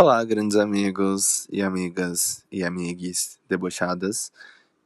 [0.00, 4.30] Olá, grandes amigos e amigas e amigues debochadas.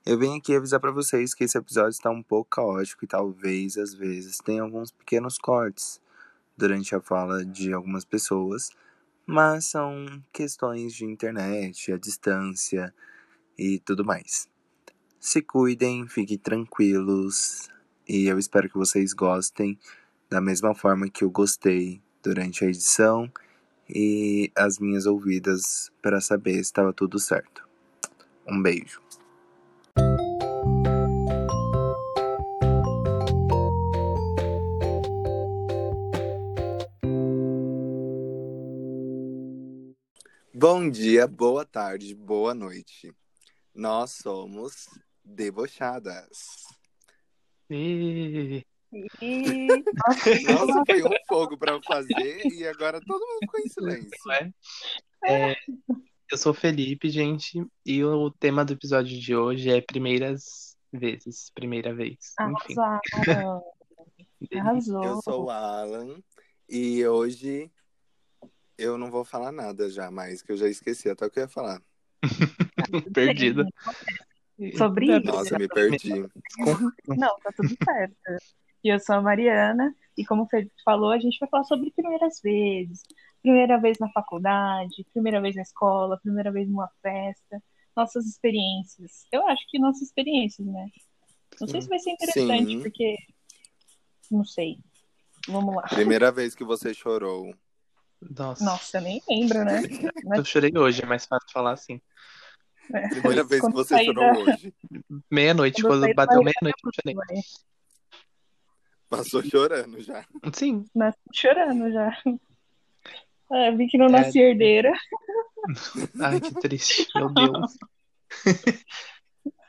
[0.07, 3.77] Eu venho aqui avisar para vocês que esse episódio está um pouco caótico e talvez
[3.77, 6.01] às vezes tenha alguns pequenos cortes
[6.57, 8.71] durante a fala de algumas pessoas,
[9.27, 12.95] mas são questões de internet, a distância
[13.59, 14.49] e tudo mais.
[15.21, 17.69] Se cuidem, fiquem tranquilos
[18.09, 19.79] e eu espero que vocês gostem
[20.31, 23.31] da mesma forma que eu gostei durante a edição
[23.95, 27.69] e as minhas ouvidas para saber se estava tudo certo.
[28.46, 29.00] Um beijo.
[40.55, 43.12] Bom dia, boa tarde, boa noite.
[43.74, 44.88] Nós somos
[45.24, 46.64] debochadas.
[47.69, 48.64] E...
[49.20, 49.66] E...
[50.52, 54.33] Nossa, foi um fogo para eu fazer e agora todo mundo ficou em silêncio.
[54.33, 54.52] É.
[55.24, 55.56] É,
[56.30, 61.50] eu sou o Felipe, gente, e o tema do episódio de hoje é primeiras vezes,
[61.55, 62.34] primeira vez.
[62.41, 62.75] Enfim.
[62.78, 63.62] Arrasaram.
[64.53, 65.05] Arrasou.
[65.05, 66.20] Eu sou o Alan
[66.69, 67.70] e hoje
[68.77, 71.44] eu não vou falar nada já mais, que eu já esqueci até o que eu
[71.44, 71.81] ia falar.
[73.14, 73.64] Perdida.
[74.77, 75.27] Sobre isso.
[75.27, 76.20] Nossa, me perdi.
[77.09, 78.16] Não, tá tudo certo.
[78.84, 81.91] E eu sou a Mariana, e como o Felipe falou, a gente vai falar sobre
[81.92, 83.02] primeiras vezes.
[83.41, 87.62] Primeira vez na faculdade, primeira vez na escola, primeira vez numa festa,
[87.97, 89.27] nossas experiências.
[89.33, 90.88] Eu acho que nossas experiências, né?
[91.60, 92.80] Não sei se vai ser interessante, Sim.
[92.83, 93.16] porque.
[94.30, 94.78] Não sei.
[95.48, 95.83] Vamos lá.
[95.83, 97.55] Primeira vez que você chorou.
[98.36, 99.83] Nossa, Nossa, eu nem lembro, né?
[100.38, 102.00] eu chorei hoje, é mais fácil falar assim.
[102.94, 103.08] É.
[103.08, 104.75] Primeira vez que Quando você saí chorou da- hoje.
[105.30, 107.41] Meia-noite, Quando quando bateu meia-noite, eu chorei.
[109.16, 110.24] Passou chorando já.
[110.55, 112.16] Sim, Nasci chorando já.
[113.52, 114.10] É, vi que não É.
[114.10, 114.92] nasci herdeira.
[116.20, 117.77] ai, que triste, meu Deus.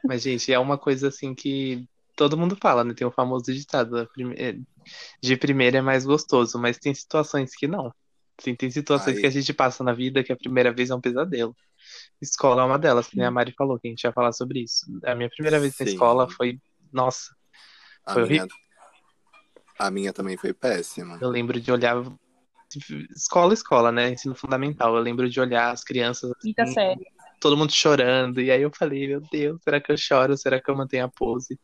[0.05, 1.85] Mas, gente, é uma coisa assim que
[2.15, 2.93] todo mundo fala, né?
[2.93, 4.55] Tem o famoso ditado, a prime- é,
[5.21, 7.93] de primeira é mais gostoso, mas tem situações que não.
[8.39, 9.21] Sim, tem situações Ai.
[9.21, 11.55] que a gente passa na vida que a primeira vez é um pesadelo.
[12.21, 14.61] Escola é uma delas, que nem a Mari falou, que a gente ia falar sobre
[14.61, 14.85] isso.
[15.05, 15.91] A minha primeira vez na Sim.
[15.91, 16.59] escola foi,
[16.91, 17.35] nossa,
[18.05, 18.47] A Foi minha,
[19.77, 21.17] a minha também foi péssima.
[21.21, 21.95] eu lembro de olhar
[23.15, 24.11] escola, escola, né?
[24.11, 24.95] Ensino fundamental.
[24.95, 27.05] Eu lembro de olhar as crianças Quinta assim, série.
[27.39, 28.41] todo mundo chorando.
[28.41, 30.37] E aí eu falei, meu Deus, será que eu choro?
[30.37, 31.59] Será que eu mantenho a pose?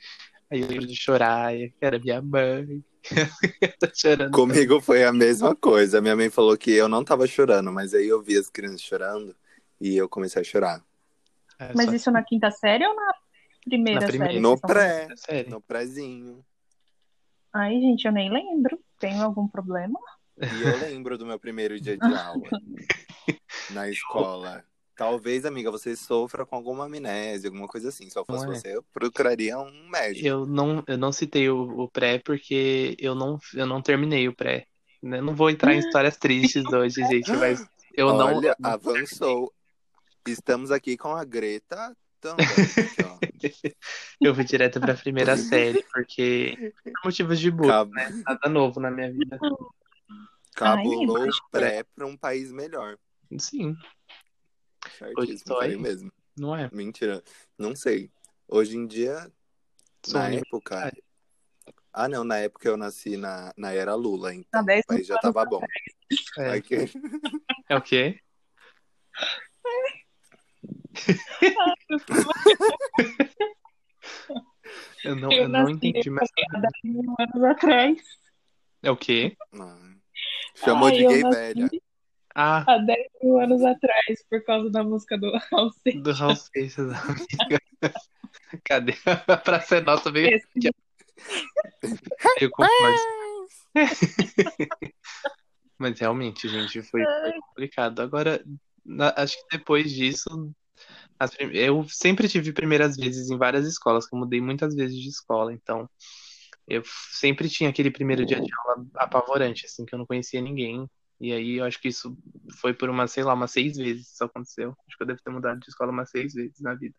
[0.51, 2.83] Aí eu lembro de chorar, e era minha mãe.
[3.79, 4.31] Tô chorando.
[4.31, 6.01] Comigo foi a mesma coisa.
[6.01, 9.35] Minha mãe falou que eu não tava chorando, mas aí eu vi as crianças chorando
[9.79, 10.83] e eu comecei a chorar.
[11.57, 13.13] É, Mas só isso na quinta série ou na
[13.65, 14.33] primeira, Na primeira.
[14.33, 14.41] série?
[14.41, 15.07] No pré,
[15.47, 16.43] no prézinho.
[17.59, 18.79] Ai, gente, eu nem lembro.
[18.97, 19.99] Tenho algum problema?
[20.37, 22.41] E eu lembro do meu primeiro dia de aula
[23.71, 24.63] na escola.
[24.95, 28.09] Talvez, amiga, você sofra com alguma amnésia, alguma coisa assim.
[28.09, 28.47] Se eu fosse é?
[28.47, 30.25] você, eu procuraria um médico.
[30.25, 34.35] Eu não, eu não citei o, o pré porque eu não, eu não terminei o
[34.35, 34.65] pré.
[35.03, 38.69] Eu não vou entrar em histórias tristes hoje, gente, mas eu Olha, não.
[38.71, 39.53] avançou.
[40.25, 42.45] Estamos aqui com a Greta também.
[42.45, 43.17] aqui, ó.
[44.21, 48.09] Eu fui direto pra primeira série, porque por motivos de bullying, Cab- né?
[48.25, 49.39] Nada novo na minha vida.
[50.55, 52.97] Cabulou Ai, o pré para um país melhor.
[53.37, 53.75] Sim,
[54.97, 55.81] Certíssimo, estou falei aí.
[55.81, 56.11] mesmo.
[56.37, 56.69] não é?
[56.73, 57.23] Mentira,
[57.57, 58.11] não sei.
[58.47, 59.31] Hoje em dia,
[60.05, 60.91] Sou na época.
[61.93, 65.07] Ah, não, na época eu nasci na, na era Lula, então Há 10 o país
[65.07, 65.61] já tava bom.
[66.37, 66.75] É, Aqui.
[67.69, 68.19] é o quê?
[75.03, 76.11] Eu não, Eu eu não entendi, 10
[76.83, 77.97] mil anos atrás.
[78.83, 79.35] é o quê?
[79.59, 79.77] Ah,
[80.55, 81.69] Chamou Ai, de eu gay velha.
[82.35, 86.03] Ah, Há 10 mil anos atrás, por causa da música do Raul Seixas.
[86.03, 87.59] do Raul Seixas, amiga.
[88.63, 88.93] Cadê?
[89.43, 90.47] pra ser nossa, veio, Esse
[92.77, 93.07] força.
[95.77, 97.99] Mas realmente, gente, foi, foi complicado.
[98.01, 98.43] Agora,
[98.85, 100.51] na- acho que depois disso,
[101.19, 104.97] as prim- eu sempre tive primeiras vezes em várias escolas, que eu mudei muitas vezes
[104.97, 105.89] de escola, então
[106.67, 106.81] eu
[107.11, 110.87] sempre tinha aquele primeiro dia de aula apavorante, assim, que eu não conhecia ninguém.
[111.19, 112.15] E aí eu acho que isso
[112.61, 114.73] foi por umas, sei lá, umas seis vezes isso aconteceu.
[114.87, 116.95] Acho que eu devo ter mudado de escola umas seis vezes na vida.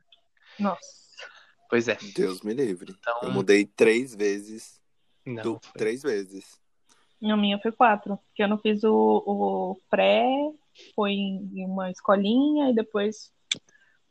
[0.58, 0.81] Nossa.
[1.70, 1.96] Pois é.
[2.14, 2.94] Deus me livre.
[2.99, 4.81] Então, Eu mudei três vezes.
[5.25, 6.61] não, foi- Três vezes.
[7.23, 8.19] A minha foi quatro.
[8.26, 10.26] Porque eu não fiz o, o pré,
[10.94, 13.32] foi em uma escolinha, e depois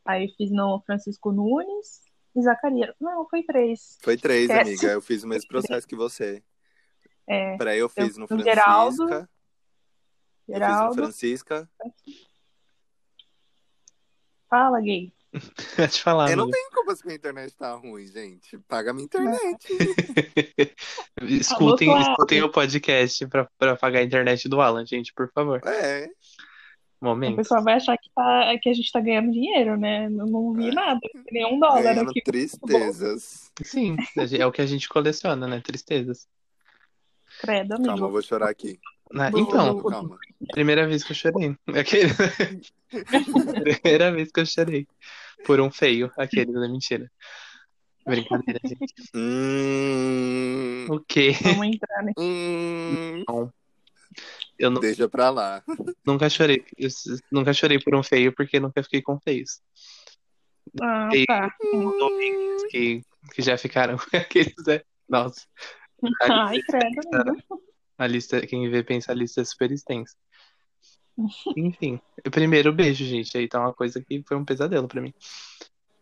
[0.04, 2.02] aí fiz no Francisco Nunes
[2.36, 2.94] e Zacarias.
[3.00, 3.98] Não, foi três.
[4.02, 4.60] Foi três, Esquece.
[4.70, 4.86] amiga.
[4.92, 6.42] Eu fiz o mesmo processo que você.
[7.28, 9.28] É, Pra eu fiz no no Geraldo, Francisca.
[10.48, 10.94] Eu fiz no Geraldo.
[10.94, 11.70] Francisca.
[14.48, 15.12] Fala, gay.
[15.76, 16.58] Pode falar, eu não amiga.
[16.58, 18.58] tenho culpa se minha internet tá ruim, gente.
[18.66, 19.68] Paga minha internet.
[21.22, 25.60] escutem, Alô, escutem o podcast pra, pra pagar a internet do Alan, gente, por favor.
[25.64, 26.08] É.
[27.00, 27.36] O Momento.
[27.36, 30.04] pessoal vai achar que, tá, que a gente tá ganhando dinheiro, né?
[30.06, 31.00] Eu não vi nada,
[31.32, 32.20] nenhum dólar Ganhando aqui.
[32.22, 33.50] tristezas.
[33.62, 33.96] Sim,
[34.38, 35.60] é o que a gente coleciona, né?
[35.64, 36.28] Tristezas.
[37.40, 37.88] Credo, amigo.
[37.88, 38.78] Calma, eu vou chorar aqui.
[39.14, 39.82] Ah, então.
[39.82, 40.18] Calma.
[40.52, 41.56] primeira vez que eu chorei.
[41.68, 42.10] Aquele...
[43.80, 44.86] primeira vez que eu chorei.
[45.46, 47.10] Por um feio, aquele da mentira.
[48.06, 48.94] Brincadeira, gente.
[49.14, 51.32] Hum, O quê?
[51.42, 52.12] Vamos entrar, né?
[52.18, 53.24] hum,
[54.60, 55.62] Eu nu- deixa pra lá.
[56.06, 56.64] nunca chorei.
[57.32, 59.60] Nunca chorei por um feio porque nunca fiquei com feios.
[60.80, 61.48] Ah, E- tá.
[61.72, 63.02] Homens que,
[63.34, 64.54] que já ficaram com aqueles.
[64.66, 64.82] né?
[65.08, 65.46] Nossa.
[66.22, 67.62] Ai, credo, amigo.
[67.98, 70.14] A lista, quem vê pensa a lista é super extensa.
[71.56, 73.36] Enfim, o primeiro beijo, gente.
[73.36, 75.12] Aí tá uma coisa que foi um pesadelo pra mim.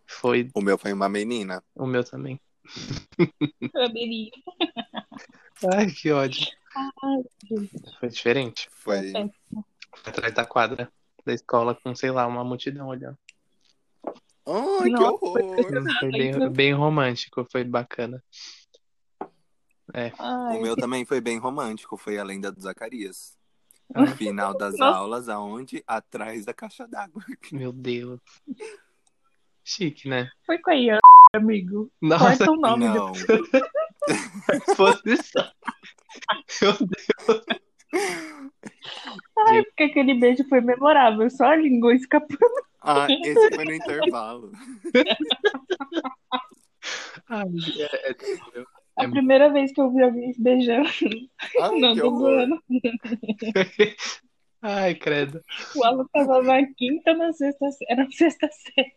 [0.07, 1.63] Foi O meu foi uma menina.
[1.75, 2.41] o meu também.
[3.73, 4.31] Cabelinho.
[5.75, 6.47] Ai, que ódio.
[8.01, 8.69] Foi diferente.
[8.71, 9.11] Foi.
[9.11, 9.29] É.
[9.97, 10.93] Foi atrás da quadra
[11.25, 13.19] da escola com, sei lá, uma multidão olhando.
[14.47, 15.25] Ai, que Nossa.
[15.25, 15.41] horror.
[16.01, 18.23] Foi bem, bem romântico, foi bacana.
[19.93, 20.13] Ai,
[20.57, 21.97] O meu também foi bem romântico.
[21.97, 23.37] Foi a lenda do Zacarias.
[23.95, 24.07] Ah.
[24.07, 24.99] Final das Nossa.
[24.99, 25.83] aulas, aonde?
[25.87, 27.23] Atrás da caixa d'água.
[27.53, 28.21] Meu Deus.
[29.65, 30.31] Chique, né?
[30.47, 30.99] foi com a Ian,
[31.35, 31.91] amigo.
[32.01, 33.13] Nossa, Corta o nome Não.
[34.69, 35.51] Exposição.
[36.63, 37.45] Meu Deus.
[39.49, 41.29] Ai, porque aquele beijo foi memorável.
[41.31, 42.39] Só a língua escapando.
[42.83, 44.53] Ah, esse foi no intervalo.
[47.29, 47.47] Ai,
[47.79, 48.17] é, é.
[48.99, 50.89] A É- primeira vez que eu vi alguém se beijando.
[51.61, 52.63] Ai, não, que tô zoando.
[54.63, 55.41] Ai, credo.
[55.77, 58.93] O Alan tava na quinta, na sexta, era na sexta série.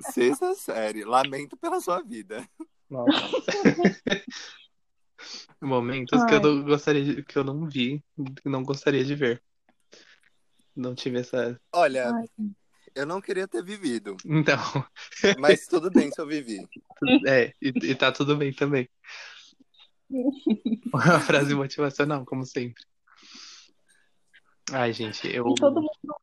[0.00, 1.04] Sexta série.
[1.04, 2.44] Lamento pela sua vida.
[2.94, 3.10] Nossa.
[5.60, 6.42] Momentos que eu Ai.
[6.42, 8.04] não gostaria de, que eu não vi,
[8.40, 9.42] que não gostaria de ver.
[10.76, 11.60] Não tive essa.
[11.72, 12.24] Olha, Ai,
[12.94, 14.16] eu não queria ter vivido.
[14.24, 14.58] Então,
[15.38, 16.68] Mas tudo bem se eu vivi.
[17.26, 18.88] é, e, e tá tudo bem também.
[20.94, 22.84] Uma frase motivacional, como sempre.
[24.70, 25.48] Ai, gente, eu.
[25.48, 26.14] E todo mundo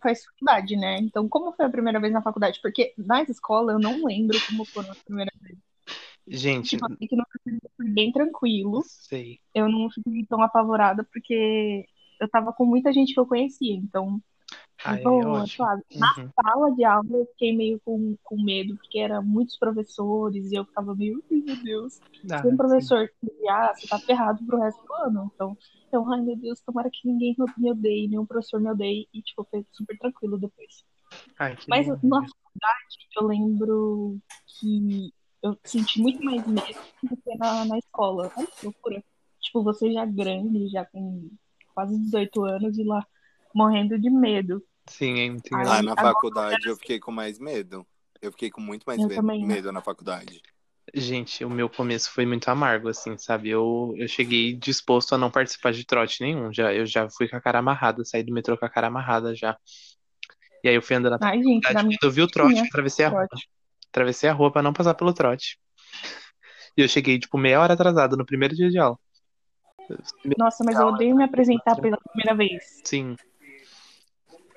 [0.00, 0.98] Faz faculdade, né?
[0.98, 2.60] Então, como foi a primeira vez na faculdade?
[2.62, 5.58] Porque nas escolas eu não lembro como foi a primeira vez.
[6.26, 7.16] Gente, Tipo, assim, que
[7.76, 8.82] foi bem tranquilo.
[9.08, 9.40] sei.
[9.54, 11.86] Eu não fiquei tão apavorada porque
[12.20, 13.74] eu tava com muita gente que eu conhecia.
[13.76, 14.22] Então,
[14.82, 15.66] Ai, é ótimo.
[15.66, 15.82] suave.
[15.94, 16.32] Na Uhum.
[16.42, 20.64] sala de aula eu fiquei meio com, com medo, porque eram muitos professores e eu
[20.66, 21.94] ficava meio, "Ai, meu Deus.
[22.30, 25.30] Ah, Se um professor que ah, você tá ferrado pro resto do ano.
[25.34, 25.58] Então,
[25.94, 29.08] então, ai meu Deus, tomara que ninguém me odeie, nenhum professor me odeie.
[29.14, 30.84] E, tipo, foi super tranquilo depois.
[31.38, 31.92] Ai, que Mas bom.
[32.02, 38.32] na faculdade, eu lembro que eu senti muito mais medo do que na, na escola.
[38.36, 39.04] Olha que loucura.
[39.40, 41.30] Tipo, você já grande, já com
[41.72, 43.06] quase 18 anos e lá
[43.54, 44.60] morrendo de medo.
[44.88, 45.84] Sim, é muito Ai, engraçado.
[45.84, 47.86] na faculdade eu fiquei com mais medo.
[48.20, 49.46] Eu fiquei com muito mais Eu ve- também.
[49.46, 50.42] medo na faculdade.
[50.92, 53.48] Gente, o meu começo foi muito amargo, assim, sabe?
[53.48, 56.52] Eu, eu cheguei disposto a não participar de trote nenhum.
[56.52, 59.34] Já, eu já fui com a cara amarrada, saí do metrô com a cara amarrada
[59.34, 59.56] já.
[60.62, 62.68] E aí eu fui andando na Ai, gente, minha eu vi o trote, tinha eu
[62.68, 63.26] atravessei a rua.
[63.28, 63.48] trote.
[63.88, 65.58] Atravessei a rua pra não passar pelo trote.
[66.76, 68.98] E eu cheguei, tipo, meia hora atrasado no primeiro dia de aula.
[70.38, 72.80] Nossa, mas eu odeio me apresentar pela primeira vez.
[72.84, 73.16] Sim,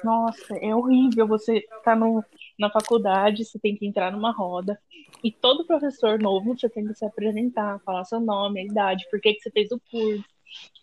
[0.03, 1.27] Nossa, é horrível.
[1.27, 2.23] Você tá no,
[2.57, 4.79] na faculdade, você tem que entrar numa roda.
[5.23, 9.19] E todo professor novo, você tem que se apresentar, falar seu nome, a idade, por
[9.19, 10.23] que, que você fez o curso.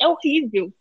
[0.00, 0.72] É horrível.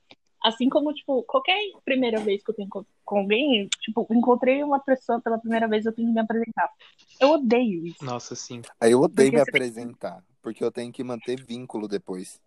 [0.44, 4.80] Assim como, tipo, qualquer primeira vez que eu tenho com com alguém, tipo, encontrei uma
[4.80, 6.70] pessoa pela primeira vez, eu tenho que me apresentar.
[7.20, 8.04] Eu odeio isso.
[8.04, 8.62] nossa, sim.
[8.80, 11.88] Aí eu odeio Porque me você tem que- apresentar, porque eu tenho que manter vínculo
[11.88, 12.42] depois.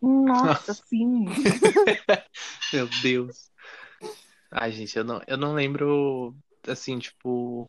[0.00, 1.24] Nossa, sim.
[2.72, 3.50] Meu Deus.
[4.50, 6.34] Ai, gente, eu não, eu não lembro,
[6.68, 7.68] assim, tipo,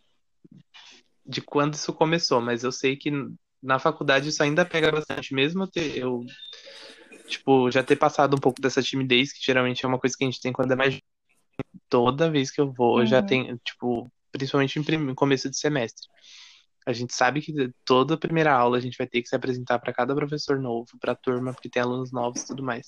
[1.25, 3.11] de quando isso começou, mas eu sei que
[3.61, 6.25] na faculdade isso ainda pega bastante, mesmo eu ter, eu,
[7.27, 10.27] tipo, já ter passado um pouco dessa timidez, que geralmente é uma coisa que a
[10.27, 10.99] gente tem quando é mais
[11.89, 13.25] toda vez que eu vou, eu já Uhum.
[13.27, 16.07] tenho, tipo, principalmente em prim- começo de semestre.
[16.85, 17.53] A gente sabe que
[17.85, 21.13] toda primeira aula a gente vai ter que se apresentar para cada professor novo, para
[21.13, 22.87] a turma, porque tem alunos novos e tudo mais.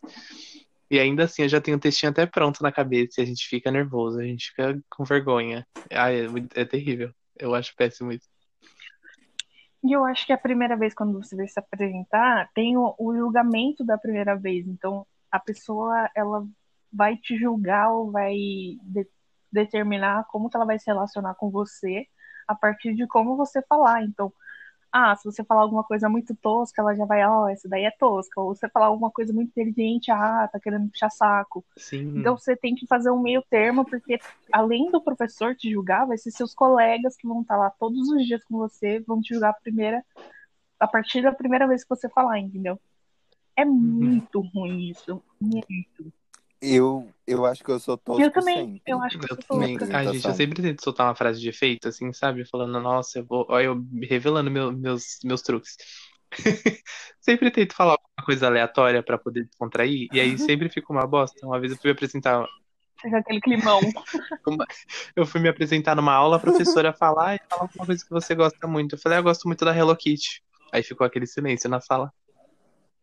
[0.91, 3.47] E ainda assim, eu já tenho o textinho até pronto na cabeça e a gente
[3.47, 5.67] fica nervoso, a gente fica com vergonha.
[5.91, 6.29] Ai, é,
[6.61, 7.13] é terrível.
[7.37, 8.29] Eu acho péssimo isso.
[9.83, 13.15] E eu acho que a primeira vez, quando você vai se apresentar, tem o, o
[13.15, 14.67] julgamento da primeira vez.
[14.67, 16.45] Então, a pessoa, ela
[16.91, 18.33] vai te julgar ou vai
[18.81, 19.07] de-
[19.51, 22.07] determinar como ela vai se relacionar com você
[22.47, 24.03] a partir de como você falar.
[24.03, 24.33] Então,
[24.91, 27.83] ah, se você falar alguma coisa muito tosca, ela já vai, ó, oh, essa daí
[27.83, 28.39] é tosca.
[28.39, 31.65] Ou você falar alguma coisa muito inteligente, ah, tá querendo puxar saco.
[31.75, 32.19] Sim.
[32.19, 34.19] Então você tem que fazer um meio termo, porque
[34.51, 38.25] além do professor te julgar, vai ser seus colegas que vão estar lá todos os
[38.25, 40.03] dias com você, vão te julgar a primeira,
[40.79, 42.79] a partir da primeira vez que você falar, entendeu?
[43.55, 44.51] É muito uhum.
[44.53, 45.21] ruim isso.
[45.39, 46.13] Muito.
[46.61, 48.81] Eu, eu acho que eu sou tosco Eu também, sempre.
[48.87, 49.77] eu acho que eu Eu sou também.
[49.77, 49.97] tosca.
[49.97, 52.45] A gente, eu sempre tento soltar uma frase de efeito, assim, sabe?
[52.49, 53.45] Falando, nossa, eu vou.
[53.49, 55.75] Olha, eu revelando meu- meus, meus truques.
[57.21, 61.45] Sempre tento falar alguma coisa aleatória pra poder descontrair, e aí sempre fica uma bosta.
[61.45, 62.45] Uma vez eu fui me apresentar,
[63.13, 63.79] aquele climão.
[65.15, 68.35] eu fui me apresentar numa aula, a professora falar e fala alguma coisa que você
[68.35, 68.95] gosta muito.
[68.95, 70.41] Eu falei, ah, eu gosto muito da Hello Kitty.
[70.73, 72.11] Aí ficou aquele silêncio na sala.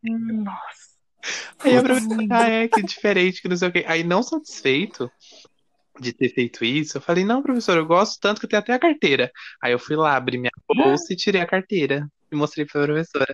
[0.03, 0.92] Nossa.
[1.61, 3.85] Aí a professora, ah, é, que diferente, que não sei o quê.
[3.87, 5.11] Aí, não satisfeito
[6.01, 8.73] de ter feito isso, eu falei, não, professor, eu gosto tanto que eu tenho até
[8.73, 9.31] a carteira.
[9.63, 12.09] Aí eu fui lá, abri minha bolsa e tirei a carteira.
[12.31, 13.33] E mostrei pra professora.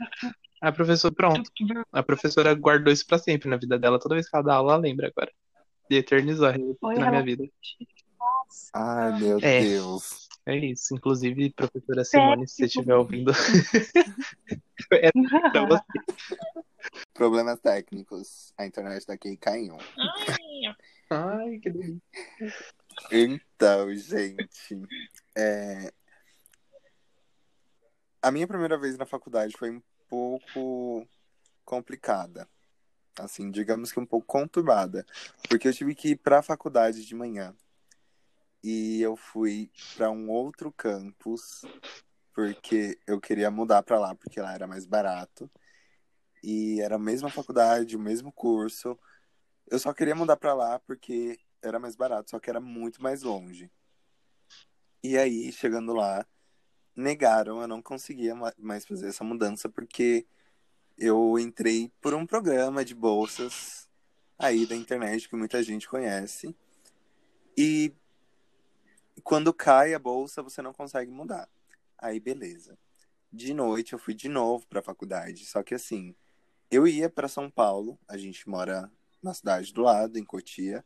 [0.60, 1.50] A professora, pronto.
[1.92, 4.00] A professora guardou isso pra sempre na vida dela.
[4.00, 5.30] Toda vez que ela dá aula, ela lembra agora.
[5.88, 6.48] E eternizou
[6.82, 7.44] na minha vida.
[8.18, 8.70] Nossa.
[8.74, 9.60] Ai, meu É.
[9.60, 10.27] Deus.
[10.48, 10.94] É isso.
[10.94, 13.32] Inclusive, professora Simone, se você estiver ouvindo.
[14.92, 15.10] é
[15.52, 15.82] pra você.
[17.12, 18.54] Problemas técnicos.
[18.56, 19.76] A internet daqui caiu.
[19.98, 20.76] Ai,
[21.10, 22.00] Ai, que delícia.
[23.12, 24.82] Então, gente.
[25.36, 25.92] é,
[28.22, 31.06] A minha primeira vez na faculdade foi um pouco
[31.62, 32.48] complicada.
[33.18, 35.04] Assim, digamos que um pouco conturbada.
[35.46, 37.54] Porque eu tive que ir para a faculdade de manhã.
[38.62, 41.62] E eu fui para um outro campus.
[42.34, 45.50] Porque eu queria mudar para lá, porque lá era mais barato.
[46.42, 48.98] E era a mesma faculdade, o mesmo curso.
[49.66, 53.22] Eu só queria mudar para lá porque era mais barato, só que era muito mais
[53.22, 53.70] longe.
[55.02, 56.26] E aí, chegando lá,
[56.94, 60.26] negaram, eu não conseguia ma- mais fazer essa mudança porque
[60.96, 63.88] eu entrei por um programa de bolsas
[64.38, 66.54] aí da internet que muita gente conhece.
[67.56, 67.92] E
[69.20, 71.48] quando cai a bolsa, você não consegue mudar.
[71.96, 72.78] Aí, beleza.
[73.32, 76.14] De noite eu fui de novo para a faculdade, só que assim,
[76.70, 78.90] eu ia para São Paulo, a gente mora
[79.22, 80.84] na cidade do lado, em Cotia.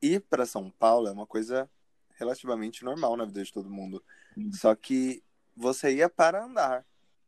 [0.00, 1.70] Ir para São Paulo é uma coisa
[2.16, 4.02] relativamente normal na vida de todo mundo.
[4.34, 4.52] Sim.
[4.52, 5.22] Só que
[5.56, 6.84] você ia para andar,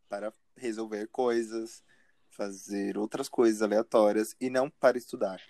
[0.09, 1.83] para resolver coisas,
[2.29, 5.41] fazer outras coisas aleatórias e não para estudar.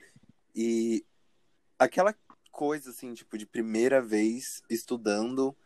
[0.54, 1.04] E
[1.78, 2.14] aquela
[2.60, 5.56] coisa assim, tipo, de primeira vez estudando,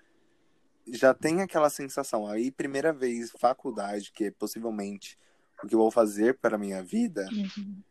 [0.86, 2.24] já tem aquela sensação.
[2.28, 5.18] Aí, primeira vez faculdade, que é possivelmente
[5.60, 7.82] o que eu vou fazer para a minha vida, Uhum.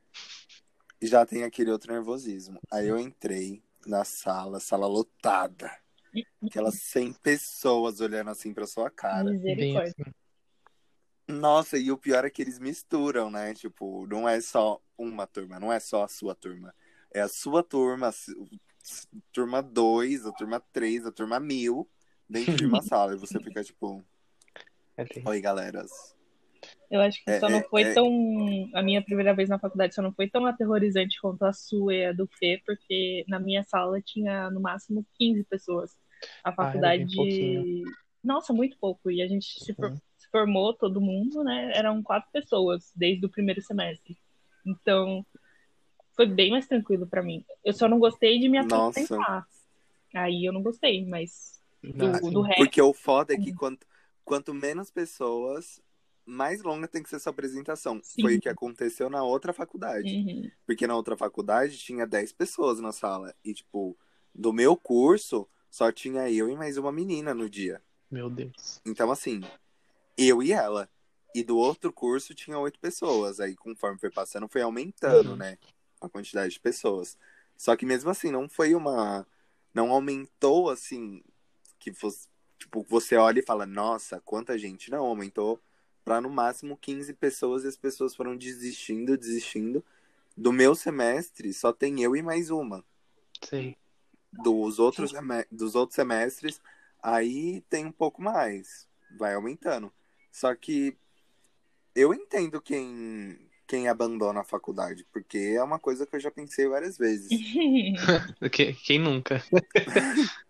[1.02, 2.62] já tem aquele outro nervosismo.
[2.72, 5.70] Aí eu entrei na sala, sala lotada.
[6.42, 9.30] Aquelas 100 pessoas olhando assim pra sua cara.
[9.32, 9.94] Misericórdia.
[10.00, 10.14] assim.
[11.28, 13.54] Nossa, e o pior é que eles misturam, né?
[13.54, 16.74] Tipo, não é só uma turma, não é só a sua turma.
[17.16, 18.12] É a sua turma,
[19.32, 21.88] turma 2, a turma 3, a turma 1000,
[22.30, 23.14] dentro de uma sala.
[23.14, 24.04] E você fica tipo,
[24.98, 25.92] É oi, galeras.
[26.90, 27.94] Eu acho que É, só não é, foi é.
[27.94, 28.08] tão.
[28.74, 32.06] A minha primeira vez na faculdade só não foi tão aterrorizante quanto a sua e
[32.06, 35.92] a do Fê, porque na minha sala tinha no máximo 15 pessoas.
[36.44, 37.16] A era faculdade.
[37.16, 37.84] pouquinho.
[38.24, 39.12] Nossa, muito pouco.
[39.12, 40.02] E a gente se, for- Sim.
[40.18, 41.72] se formou, todo mundo, né?
[41.76, 44.18] Eram quatro pessoas desde o primeiro semestre.
[44.66, 45.26] Então,
[46.16, 47.44] foi bem mais tranquilo pra mim.
[47.64, 49.48] Eu só não gostei de me apresentar.
[50.14, 52.60] Aí eu não gostei, mas do, do resto.
[52.60, 53.86] Porque o foda é que quanto,
[54.24, 55.82] quanto menos pessoas,
[56.26, 58.00] mais longa tem que ser sua apresentação.
[58.04, 58.22] Sim.
[58.22, 60.14] Foi o que aconteceu na outra faculdade.
[60.16, 60.52] Uhum.
[60.66, 63.34] Porque na outra faculdade tinha 10 pessoas na sala.
[63.44, 63.98] E, tipo,
[64.34, 67.82] do meu curso, só tinha eu e mais uma menina no dia.
[68.10, 68.80] Meu Deus.
[68.86, 69.42] Então, assim,
[70.18, 70.88] eu e ela.
[71.36, 73.40] E do outro curso tinha oito pessoas.
[73.40, 75.36] Aí, conforme foi passando, foi aumentando, Uhum.
[75.38, 75.58] né?
[76.06, 77.18] A quantidade de pessoas.
[77.58, 79.26] Só que mesmo assim, não foi uma.
[79.74, 81.24] Não aumentou assim.
[81.80, 82.28] Que fosse.
[82.60, 84.92] Tipo, você olha e fala, nossa, quanta gente.
[84.92, 85.60] Não, aumentou
[86.04, 89.84] pra no máximo 15 pessoas e as pessoas foram desistindo, desistindo.
[90.36, 92.84] Do meu semestre, só tem eu e mais uma
[93.42, 93.78] Sei.
[94.32, 96.60] dos outros, seme- dos outros semestres,
[97.02, 99.94] aí tem um pouco mais, vai aumentando.
[100.32, 100.98] Só que
[101.96, 106.68] eu entendo quem, quem abandona a faculdade, porque é uma coisa que eu já pensei
[106.68, 107.32] várias vezes.
[108.52, 109.44] Que- Quem nunca?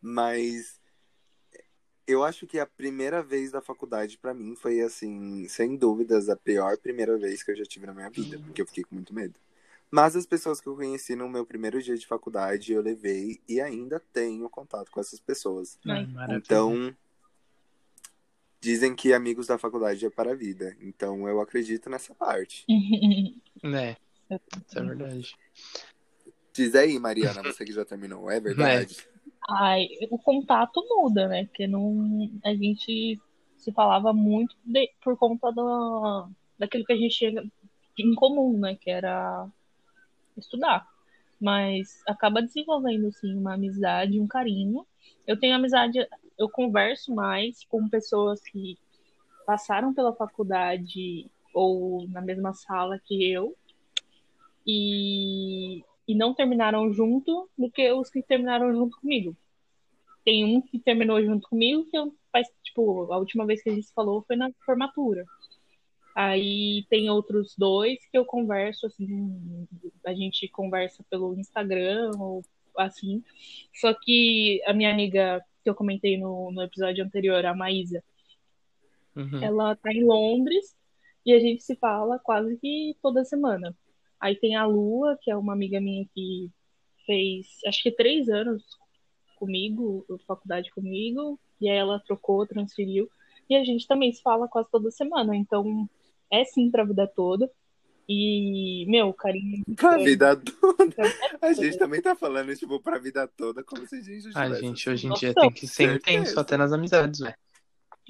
[0.00, 0.80] Mas
[2.06, 6.36] eu acho que a primeira vez da faculdade pra mim foi assim, sem dúvidas, a
[6.36, 9.14] pior primeira vez que eu já tive na minha vida, porque eu fiquei com muito
[9.14, 9.34] medo.
[9.90, 13.60] Mas as pessoas que eu conheci no meu primeiro dia de faculdade, eu levei e
[13.60, 15.78] ainda tenho contato com essas pessoas.
[15.86, 16.38] Ai, maravilha.
[16.38, 16.96] Então,
[18.62, 20.76] dizem que amigos da faculdade é para a vida.
[20.80, 22.64] Então, eu acredito nessa parte.
[24.30, 25.36] É, isso é verdade.
[26.54, 28.96] Diz aí, Mariana, você que já terminou, é verdade?
[29.48, 31.44] Ai, o contato muda, né?
[31.46, 33.20] Porque não, a gente
[33.56, 36.28] se falava muito de- por conta do,
[36.58, 37.42] daquilo que a gente tinha
[37.98, 38.76] em comum, né?
[38.80, 39.46] Que era
[40.36, 40.88] estudar.
[41.42, 44.86] Mas acaba desenvolvendo, assim, uma amizade, um carinho.
[45.26, 45.98] Eu tenho amizade,
[46.38, 48.78] eu converso mais com pessoas que
[49.44, 53.56] passaram pela faculdade ou na mesma sala que eu
[54.64, 59.36] e, e não terminaram junto do que os que terminaram junto comigo.
[60.24, 63.74] Tem um que terminou junto comigo que eu faz, tipo, a última vez que a
[63.74, 65.26] gente falou foi na formatura.
[66.14, 69.66] Aí tem outros dois que eu converso, assim,
[70.04, 72.42] a gente conversa pelo Instagram ou
[72.76, 73.22] assim.
[73.74, 78.02] Só que a minha amiga que eu comentei no, no episódio anterior, a Maísa,
[79.14, 79.42] Uhum.
[79.42, 80.74] ela tá em Londres
[81.24, 83.76] e a gente se fala quase que toda semana.
[84.18, 86.50] Aí tem a Lua, que é uma amiga minha que
[87.04, 88.62] fez, acho que três anos
[89.36, 93.10] comigo, faculdade comigo, e aí ela trocou, transferiu,
[93.50, 95.34] e a gente também se fala quase toda semana.
[95.36, 95.88] Então,
[96.32, 97.50] é sim pra vida toda.
[98.08, 99.62] E, meu, carinho.
[99.76, 100.94] Pra é- vida toda.
[101.40, 104.44] A gente também tá falando, tipo, pra vida toda, como se a gente já A
[104.46, 104.60] tivesse.
[104.60, 107.34] gente hoje em Nossa, dia tem que ser intenso até nas amizades, né?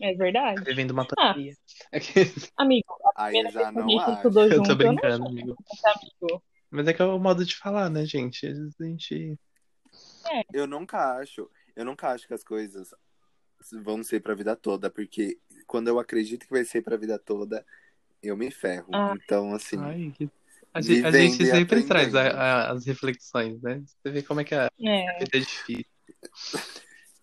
[0.01, 0.65] É verdade.
[0.65, 1.07] Vivendo uma Ah.
[1.35, 1.55] pandemia.
[2.57, 4.13] Amigo, a Aí eu já vez que a não gente acho.
[4.13, 5.57] estudou Eu junto, tô eu não brincando, achava amigo.
[6.23, 6.43] amigo.
[6.71, 8.47] Mas é que é o modo de falar, né, gente?
[8.47, 9.39] A gente.
[10.53, 12.95] Eu nunca acho, eu nunca acho que as coisas
[13.83, 17.65] vão ser pra vida toda, porque quando eu acredito que vai ser pra vida toda,
[18.23, 18.87] eu me ferro.
[18.93, 19.15] Ah.
[19.23, 20.29] então, assim, Ai, que...
[20.75, 23.83] A gente, a gente sempre traz a- a- as reflexões, né?
[23.85, 25.85] Você vê como é que a É, vida é difícil.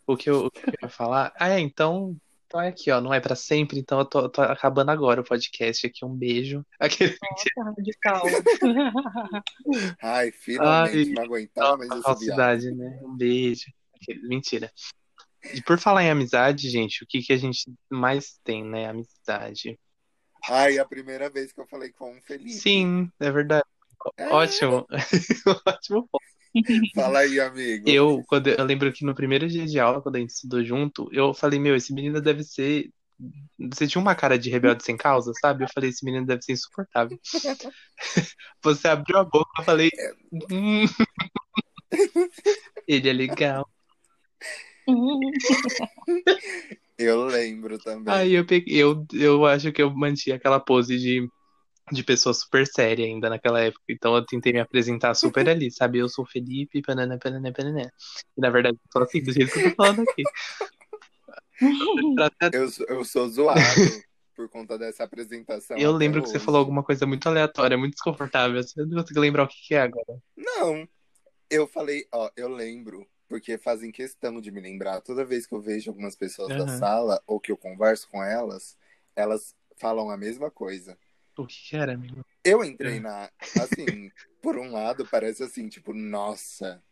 [0.05, 1.33] O que eu, o que eu ia falar.
[1.39, 2.15] Ah, é, então.
[2.45, 2.99] Então é aqui, ó.
[3.01, 6.05] Não é pra sempre, então eu tô, tô acabando agora o podcast aqui.
[6.05, 6.63] Um beijo.
[6.79, 7.15] Aquele...
[7.31, 8.23] nossa, radical.
[10.01, 12.99] ai, finalmente Ai, não aguentava mais falsidade, né?
[13.03, 13.65] Um beijo.
[13.95, 14.71] Aquele- Mentira.
[15.53, 18.87] E por falar em amizade, gente, o que, que a gente mais tem, né?
[18.89, 19.79] Amizade.
[20.47, 22.51] Ai, a primeira vez que eu falei com um Felipe.
[22.51, 23.65] Sim, é verdade.
[24.17, 24.29] É.
[24.29, 24.87] Ótimo.
[25.67, 26.09] Ótimo
[26.95, 27.87] Fala aí, amigo.
[27.87, 31.09] Eu, quando eu lembro que no primeiro dia de aula, quando a gente estudou junto,
[31.11, 32.89] eu falei, meu, esse menino deve ser.
[33.71, 35.63] Você tinha uma cara de rebelde sem causa, sabe?
[35.63, 37.19] Eu falei, esse menino deve ser insuportável.
[38.63, 39.89] Você abriu a boca, eu falei.
[40.51, 40.85] "Hum."
[42.87, 43.69] Ele é legal.
[46.99, 48.13] Eu lembro também.
[48.13, 51.25] Aí eu peguei, eu, eu acho que eu mantinha aquela pose de,
[51.93, 53.81] de pessoa super séria ainda naquela época.
[53.87, 55.99] Então eu tentei me apresentar super ali, sabe?
[55.99, 57.89] Eu sou Felipe, panana, panana, panana.
[58.37, 60.23] E na verdade, eu sou assim, do jeito que eu tô falando aqui.
[62.51, 63.55] Eu, sou- eu sou zoado
[64.35, 65.77] por conta dessa apresentação.
[65.77, 66.45] Eu lembro que você hoje.
[66.45, 68.61] falou alguma coisa muito aleatória, muito desconfortável.
[68.61, 70.21] Você não consegue lembrar o que que é agora.
[70.35, 70.85] Não,
[71.49, 74.99] eu falei, ó, eu lembro, porque fazem questão de me lembrar.
[75.01, 76.79] Toda vez que eu vejo algumas pessoas da Aham.
[76.79, 78.75] sala ou que eu converso com elas,
[79.15, 80.97] elas falam a mesma coisa.
[81.37, 82.25] O que era, amigo?
[82.43, 82.99] Eu entrei É.
[82.99, 83.31] na.
[83.55, 84.11] Assim,
[84.41, 86.83] por um lado, parece assim, tipo, nossa.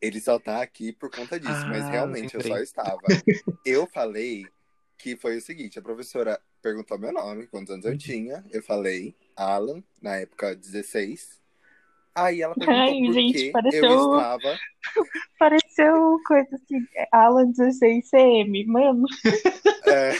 [0.00, 2.52] Ele só tá aqui por conta disso, mas Ah, realmente eu lembrei.
[2.52, 3.02] só estava.
[3.64, 4.48] Eu falei
[4.96, 7.90] que foi o seguinte: a professora perguntou meu nome, quantos anos Uhum.
[7.92, 8.44] eu tinha.
[8.50, 11.40] Eu falei, Alan, na época 16.
[12.16, 14.58] Aí ela perguntou Ai, por gente, que pareceu- eu estava.
[15.38, 19.06] Pareceu coisa assim, Alan 16 CM, mano.
[19.86, 20.12] é,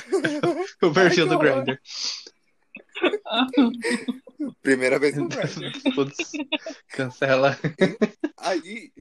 [0.87, 1.38] O perfil que do.
[1.38, 1.80] Grindr.
[4.62, 5.72] primeira vez no Grindr.
[5.94, 6.32] Putz,
[6.90, 7.59] cancela.
[8.37, 8.92] Aí.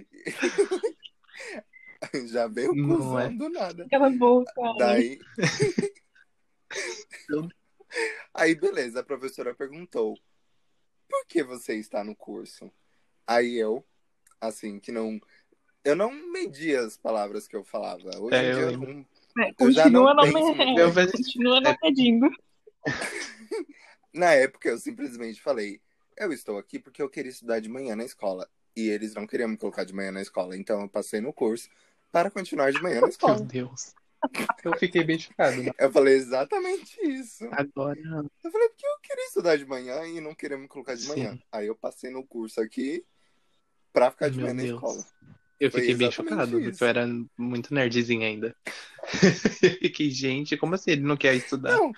[2.27, 3.29] Já veio o Não cuzão é.
[3.29, 3.83] do nada.
[3.83, 4.51] Aquela boca.
[4.77, 5.19] Daí.
[8.33, 10.17] Aí, beleza, a professora perguntou:
[11.09, 12.71] por que você está no curso?
[13.27, 13.83] Aí eu,
[14.39, 15.19] assim, que não.
[15.83, 18.09] Eu não media as palavras que eu falava.
[18.19, 19.05] Hoje É, em eu dia eu não-
[19.43, 20.79] É, continua não não, penso me...
[20.79, 21.61] Eu vejo- continua É.
[21.61, 22.29] não pedindo.
[24.13, 25.81] Na época eu simplesmente falei:
[26.17, 28.49] eu estou aqui porque eu queria estudar de manhã na escola.
[28.75, 30.55] E eles não queriam me colocar de manhã na escola.
[30.57, 31.69] Então eu passei no curso
[32.11, 33.39] para continuar de manhã na Meu escola.
[33.41, 33.93] Deus.
[34.63, 35.61] Eu fiquei bem chocado.
[35.61, 35.71] né?
[35.77, 37.47] Eu falei exatamente isso.
[37.51, 37.99] Agora.
[38.43, 41.09] Eu falei, porque eu queria estudar de manhã e não queria me colocar de Sim.
[41.09, 41.39] manhã.
[41.51, 43.05] Aí eu passei no curso aqui
[43.95, 45.05] pra ficar de Meu manhã na escola.
[45.57, 46.69] Eu Foi fiquei bem chocado, isso.
[46.69, 48.53] porque eu era muito nerdzinho ainda.
[49.63, 51.71] Eu fiquei, gente, como assim ele não quer estudar?
[51.71, 51.93] Não.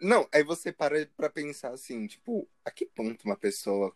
[0.00, 3.94] Não, aí você para pra pensar assim, tipo, a que ponto uma pessoa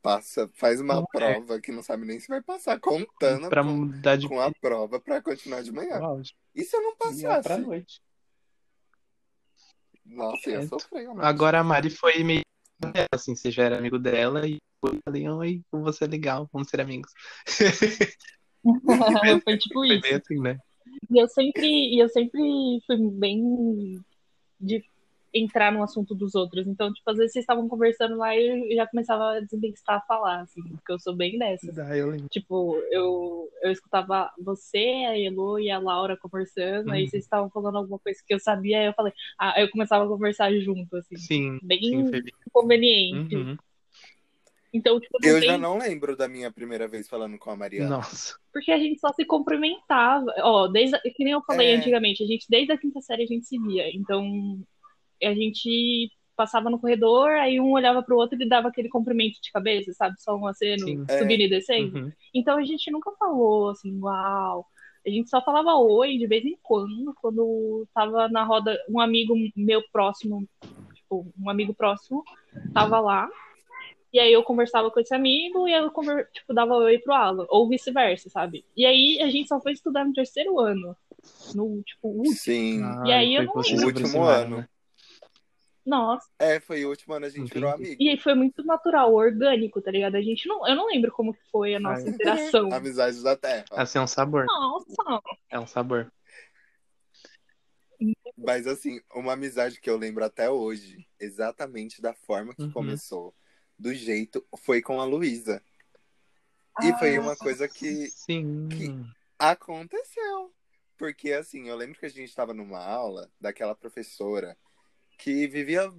[0.00, 1.06] passa, faz uma Não é.
[1.12, 4.50] prova que não sabe nem se vai passar, contando Pra com, mudar de com a
[4.50, 6.00] prova pra continuar de manhã.
[6.00, 6.34] áudio.
[6.54, 7.60] E se eu não E é pra passasse?
[7.60, 8.00] noite.
[10.06, 11.06] Nossa, eu sofri.
[11.18, 12.42] Agora a Mari foi meio
[13.12, 14.58] assim, você já era amigo dela e
[15.04, 17.12] falei, oi, você é legal, vamos ser amigos.
[19.44, 20.14] Foi tipo Foi isso.
[20.14, 20.58] assim, né?
[21.10, 22.40] E eu sempre, e eu sempre
[22.86, 24.00] fui bem
[24.60, 24.84] de
[25.34, 26.66] entrar no assunto dos outros.
[26.66, 30.00] Então, tipo, às vezes vocês estavam conversando lá e eu já começava a desbestar a
[30.02, 31.78] falar, assim, porque eu sou bem dessas.
[31.78, 32.28] Ah, eu.
[32.28, 37.08] Tipo, eu, eu escutava você, a Elo e a Laura conversando, aí Uhum.
[37.08, 40.08] vocês estavam falando alguma coisa que eu sabia, aí eu falei, ah, eu começava a
[40.08, 43.36] conversar junto, assim, Sim, bem sim, conveniente.
[43.36, 43.56] Uhum.
[44.72, 45.48] Então, tipo, não Eu tem...
[45.50, 47.96] já não lembro da minha primeira vez falando com a Mariana.
[47.96, 48.34] Nossa.
[48.52, 50.26] Porque a gente só se cumprimentava.
[50.40, 50.96] Ó, desde.
[50.96, 51.76] a- Que nem eu falei É.
[51.76, 53.94] antigamente, a gente, desde a quinta série a gente se via.
[53.94, 54.24] Então,
[55.22, 59.52] a gente passava no corredor, aí um olhava pro outro e dava aquele cumprimento de
[59.52, 60.20] cabeça, sabe?
[60.20, 61.04] Só um aceno, Sim.
[61.08, 61.18] É.
[61.18, 61.98] subindo e descendo.
[61.98, 62.12] Uhum.
[62.34, 64.66] Então a gente nunca falou assim, uau.
[65.06, 69.34] A gente só falava oi de vez em quando, quando tava na roda, um amigo
[69.54, 70.48] meu próximo,
[70.94, 72.22] tipo, um amigo próximo,
[72.72, 73.28] tava lá.
[74.12, 75.88] E aí eu conversava com esse amigo e eu
[76.32, 78.64] tipo, dava oi pro Alan, ou vice-versa, sabe?
[78.76, 80.94] E aí a gente só foi estudar no terceiro ano.
[81.54, 82.34] No, tipo, último.
[82.34, 82.82] Sim.
[82.82, 84.56] Ah, E aí eu não O último ano.
[84.58, 84.68] né?
[85.84, 86.28] Nossa.
[86.38, 87.54] É, foi o último ano a gente Entendi.
[87.54, 87.96] virou amigo.
[88.02, 90.14] E aí foi muito natural, orgânico, tá ligado?
[90.16, 90.66] A gente não.
[90.66, 92.14] Eu não lembro como que foi a nossa Ai.
[92.14, 92.68] interação.
[92.72, 93.64] Amizades da Terra.
[93.72, 94.46] Assim, é um sabor.
[94.46, 95.22] Nossa!
[95.50, 96.12] É um sabor.
[98.36, 102.72] Mas assim, uma amizade que eu lembro até hoje, exatamente da forma que Uhum.
[102.72, 103.34] começou,
[103.82, 105.60] do jeito, foi com a Luísa.
[106.82, 108.68] E foi uma coisa que Sim.
[108.70, 108.94] que-
[109.38, 110.54] aconteceu.
[110.96, 114.56] Porque assim, eu lembro que a gente estava numa aula daquela professora
[115.18, 115.92] que vivia.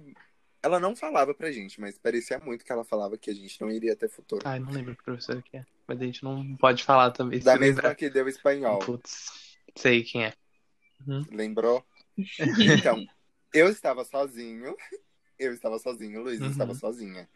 [0.62, 3.70] Ela não falava pra gente, mas parecia muito que ela falava que a gente não
[3.70, 4.40] iria ter futuro.
[4.46, 5.66] Ai, não lembro que professor que é.
[5.86, 7.38] Mas a gente não pode falar também.
[7.40, 7.94] da mesma lembrar.
[7.94, 8.78] que deu espanhol.
[8.78, 10.32] Putz, sei quem é.
[11.30, 11.84] Lembrou?
[12.78, 13.04] Então,
[13.52, 14.74] eu estava sozinho.
[15.38, 16.50] Eu estava sozinho, Luísa Uhum.
[16.50, 17.28] estava sozinha.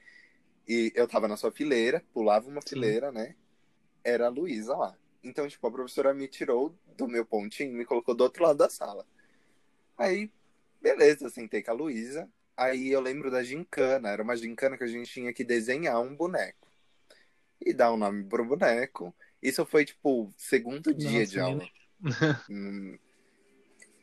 [0.68, 2.68] E eu estava na sua fileira, pulava uma Sim.
[2.70, 3.35] fileira, né?
[4.04, 4.96] Era a Luísa lá.
[5.24, 8.59] Então, tipo, a professora me tirou do meu pontinho e me colocou do outro lado
[8.59, 9.07] da sala.
[9.96, 10.31] Aí,
[10.81, 12.31] beleza, sentei com a Luísa.
[12.57, 14.11] Aí eu lembro da gincana.
[14.11, 16.68] Era uma gincana que a gente tinha que desenhar um boneco.
[17.61, 19.14] E dar um nome pro boneco.
[19.42, 21.68] Isso foi, tipo, segundo dia Nossa, de aula.
[22.48, 22.96] Hum,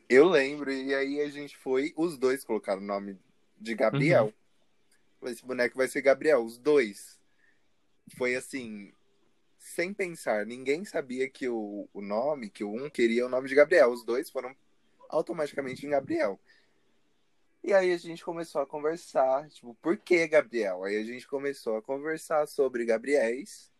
[0.08, 3.18] Eu lembro, e aí a gente foi, os dois colocaram o nome
[3.58, 4.26] de Gabriel.
[4.26, 4.45] Falei,
[5.30, 7.18] Esse boneco vai ser Gabriel, os dois.
[8.16, 8.92] Foi assim,
[9.58, 13.54] sem pensar, ninguém sabia que o, o nome, que o um queria o nome de
[13.54, 13.90] Gabriel.
[13.90, 14.54] Os dois foram
[15.08, 16.38] automaticamente em Gabriel.
[17.62, 20.84] E aí a gente começou a conversar, tipo, por que Gabriel?
[20.84, 23.72] Aí a gente começou a conversar sobre Gabriéis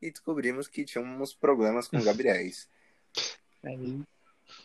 [0.00, 2.68] e descobrimos que tínhamos problemas com Gabriéis.
[3.62, 4.02] Aí,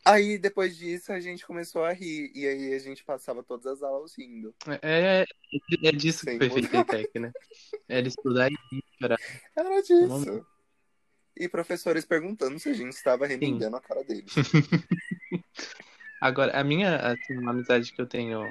[0.06, 2.32] Aí, depois disso, a gente começou a rir.
[2.34, 4.54] E aí, a gente passava todas as aulas rindo.
[4.82, 5.26] é,
[5.84, 7.32] é disso Sem que foi feito a ETEC, né?
[7.88, 9.20] Era estudar e chorar.
[9.56, 10.46] Era disso.
[11.38, 14.34] E professores perguntando se a gente estava remendando a cara deles.
[16.20, 18.44] Agora, a minha, assim, uma amizade que eu tenho.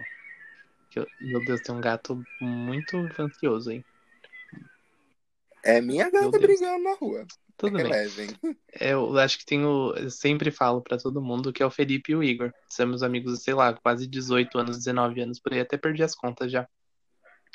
[0.90, 3.84] Que eu, meu Deus, tem um gato muito ansioso, hein?
[5.62, 7.26] É minha gata brigando na rua.
[7.59, 7.90] Tudo bem.
[8.81, 9.92] Eu acho que tenho.
[9.97, 12.53] Eu sempre falo pra todo mundo que é o Felipe e o Igor.
[12.71, 16.53] Somos amigos, sei lá, quase 18 anos, 19 anos, por aí, até perdi as contas
[16.53, 16.68] já.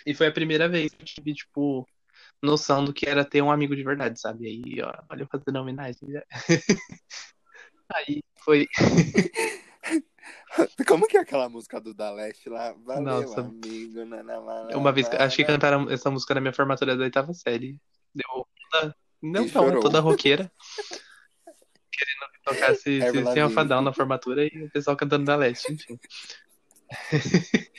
[0.05, 1.87] E foi a primeira vez que eu tive, tipo,
[2.41, 4.47] noção do que era ter um amigo de verdade, sabe?
[4.47, 6.23] Aí, ó, olha eu fazendo homenagem já.
[7.95, 8.67] Aí foi.
[10.85, 12.73] Como que é aquela música do Da Leste lá?
[12.73, 13.41] Valeu, Nossa.
[13.41, 14.03] amigo.
[14.05, 17.03] na, na, na, na, Uma vez, acho que cantaram essa música na minha formatura da
[17.03, 17.79] oitava série.
[18.13, 18.45] Deu.
[19.23, 19.81] Não, não, chorou.
[19.81, 20.51] toda roqueira.
[21.91, 23.39] Querendo tocar Avril esse Lavigne.
[23.39, 25.99] alfadão na formatura e o pessoal cantando da leste, enfim.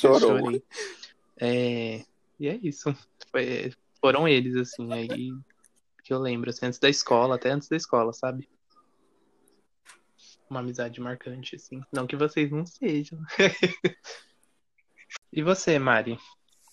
[0.00, 0.38] Chorou.
[0.38, 0.62] Chorei.
[1.38, 2.04] É,
[2.38, 2.94] e é isso.
[3.30, 5.32] Foi- foram eles, assim, aí
[6.04, 8.48] que eu lembro, assim, antes da escola, até antes da escola, sabe?
[10.48, 11.80] Uma amizade marcante, assim.
[11.92, 13.18] Não que vocês não sejam.
[15.32, 16.18] e você, Mari?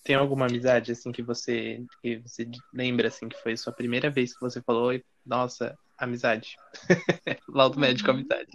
[0.03, 4.09] Tem alguma amizade, assim, que você, que você lembra, assim, que foi a sua primeira
[4.09, 6.57] vez que você falou, "Oi, nossa, amizade.
[7.47, 8.47] Laudo médico, amizade.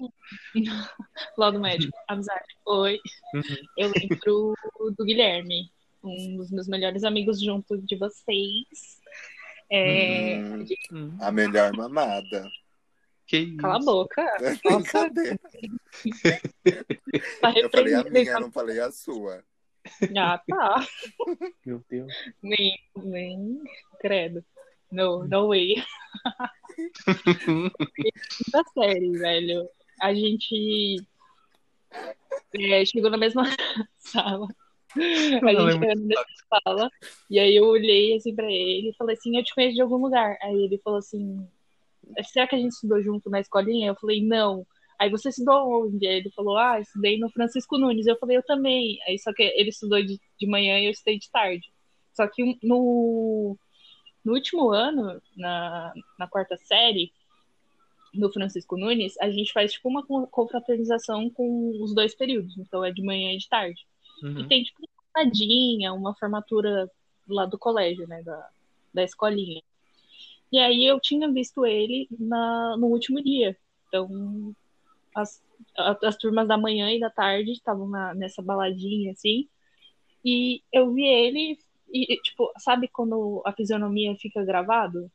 [1.38, 2.44] Lá do médico, amizade.
[2.66, 2.98] Oi.
[3.34, 3.42] Uhum.
[3.76, 4.54] Eu lembro
[4.96, 5.70] do Guilherme,
[6.04, 8.98] um dos meus melhores amigos junto de vocês.
[9.70, 11.16] É, Hum, Hum.
[11.20, 12.48] a melhor mamada.
[13.26, 13.56] Que isso?
[13.58, 14.22] Cala a boca.
[14.40, 15.38] É Nossa, brincadeira.
[17.40, 19.44] tá Eu falei a minha, eu não falei a sua.
[20.16, 20.86] Ah, tá.
[21.64, 22.12] Meu Deus.
[22.42, 23.62] Nem, nem,
[24.00, 24.44] credo.
[24.90, 25.74] No, no way.
[27.44, 29.68] Quinta série, velho.
[30.00, 30.96] A gente
[32.54, 33.44] é, chegou na mesma
[33.98, 34.48] sala.
[34.96, 36.90] A gente chegou na mesma sala.
[37.30, 39.96] E aí eu olhei assim pra ele e falei assim, eu te conheço de algum
[39.96, 40.36] lugar.
[40.42, 41.46] Aí ele falou assim,
[42.24, 43.88] será que a gente estudou junto na escolinha?
[43.88, 44.66] Eu falei, não.
[44.98, 46.06] Aí você estudou onde?
[46.06, 48.06] Aí ele falou, ah, estudei no Francisco Nunes.
[48.06, 48.98] Eu falei, eu também.
[49.06, 51.66] Aí só que ele estudou de, de manhã e eu estudei de tarde.
[52.14, 53.56] Só que no,
[54.24, 57.12] no último ano, na, na quarta série,
[58.12, 62.56] no Francisco Nunes, a gente faz tipo uma con- confraternização com os dois períodos.
[62.58, 63.86] Então é de manhã e de tarde.
[64.22, 64.48] E Uhum.
[64.48, 66.90] tem tipo uma formadinha, uma formatura
[67.28, 68.20] lá do colégio, né?
[68.24, 68.48] Da,
[68.92, 69.62] da escolinha.
[70.50, 73.56] E aí eu tinha visto ele na, no último dia.
[73.86, 74.56] Então,
[75.14, 75.42] as,
[76.02, 79.48] as turmas da manhã e da tarde estavam nessa baladinha, assim.
[80.24, 81.58] E eu vi ele,
[81.92, 85.10] e, tipo, sabe quando a fisionomia fica gravado?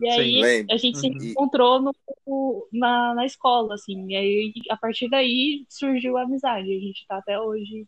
[0.00, 0.74] E aí Sim, lembro.
[0.74, 1.30] a gente se Uhum.
[1.30, 4.10] encontrou no, na, na escola, assim.
[4.10, 6.70] E aí, a partir daí, surgiu a amizade.
[6.70, 7.86] A gente tá até hoje,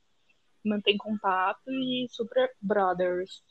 [0.64, 3.42] mantém contato e super brothers.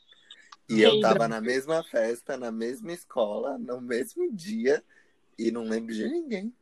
[0.68, 4.84] E eu tava na mesma festa, na mesma escola, no mesmo dia,
[5.48, 6.52] e não lembro de ninguém.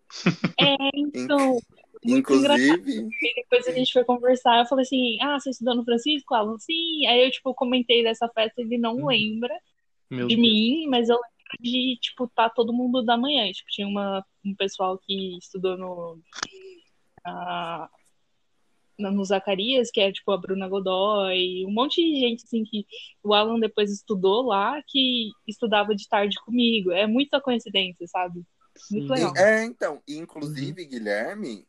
[0.61, 1.61] É, então,
[2.05, 5.85] muito Inclusive, E depois a gente foi conversar, eu falei assim, ah, você estudou no
[5.85, 6.35] Francisco?
[6.35, 7.07] Alan, sim.
[7.07, 9.07] Aí eu, tipo, comentei dessa festa, ele não Uhum.
[9.07, 9.55] lembra
[10.11, 10.49] Meu de Deus.
[10.49, 13.51] mim, mas eu lembro de, tipo, tá todo mundo da manhã.
[13.53, 16.19] Tipo, tinha uma, um pessoal que estudou no...
[17.25, 17.91] na-
[18.99, 22.85] no Zacarias, que é, tipo, a Bruna Godoy, um monte de gente, assim, que
[23.23, 26.91] o Alan depois estudou lá, que estudava de tarde comigo.
[26.91, 28.43] É muita coincidência, sabe?
[28.91, 29.33] Muito legal.
[29.37, 30.89] é, então, inclusive Uhum.
[30.89, 31.67] Guilherme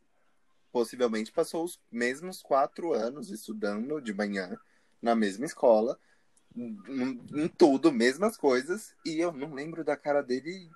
[0.71, 4.57] possivelmente passou os mesmos quatro anos estudando de manhã
[5.01, 5.99] na mesma escola,
[6.55, 6.77] em,
[7.33, 10.69] em tudo, mesmas coisas, e eu não lembro da cara dele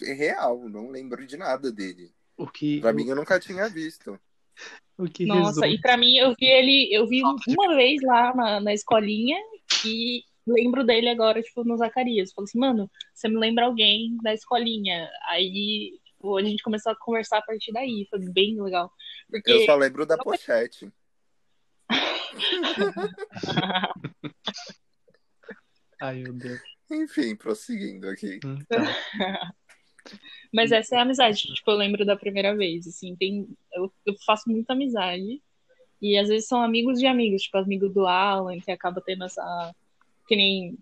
[0.00, 2.12] real, não lembro de nada dele.
[2.36, 4.18] O que, Pra mim, eu nunca tinha visto.
[4.98, 8.34] o que Nossa, resume- e pra mim, eu vi ele, eu vi uma vez lá
[8.34, 9.38] na, na escolinha
[9.84, 12.32] e lembro dele agora, tipo, no Zacarias.
[12.32, 15.08] Falei assim, mano, você me lembra alguém da escolinha.
[15.28, 18.92] Aí, tipo, a gente começou a conversar a partir daí, foi bem legal.
[19.32, 20.90] Eu Porque só lembro da pochete.
[26.00, 26.60] Ai, meu Deus.
[26.90, 28.36] Enfim, prosseguindo aqui.
[28.36, 28.58] Então,
[30.52, 34.14] Mas essa é a amizade, tipo, eu lembro da primeira vez, assim, tem, eu, eu
[34.24, 35.42] faço muita amizade,
[36.00, 39.74] e às vezes são amigos de amigos, tipo, amigo do Alan, que acaba tendo essa,
[40.26, 40.78] que nem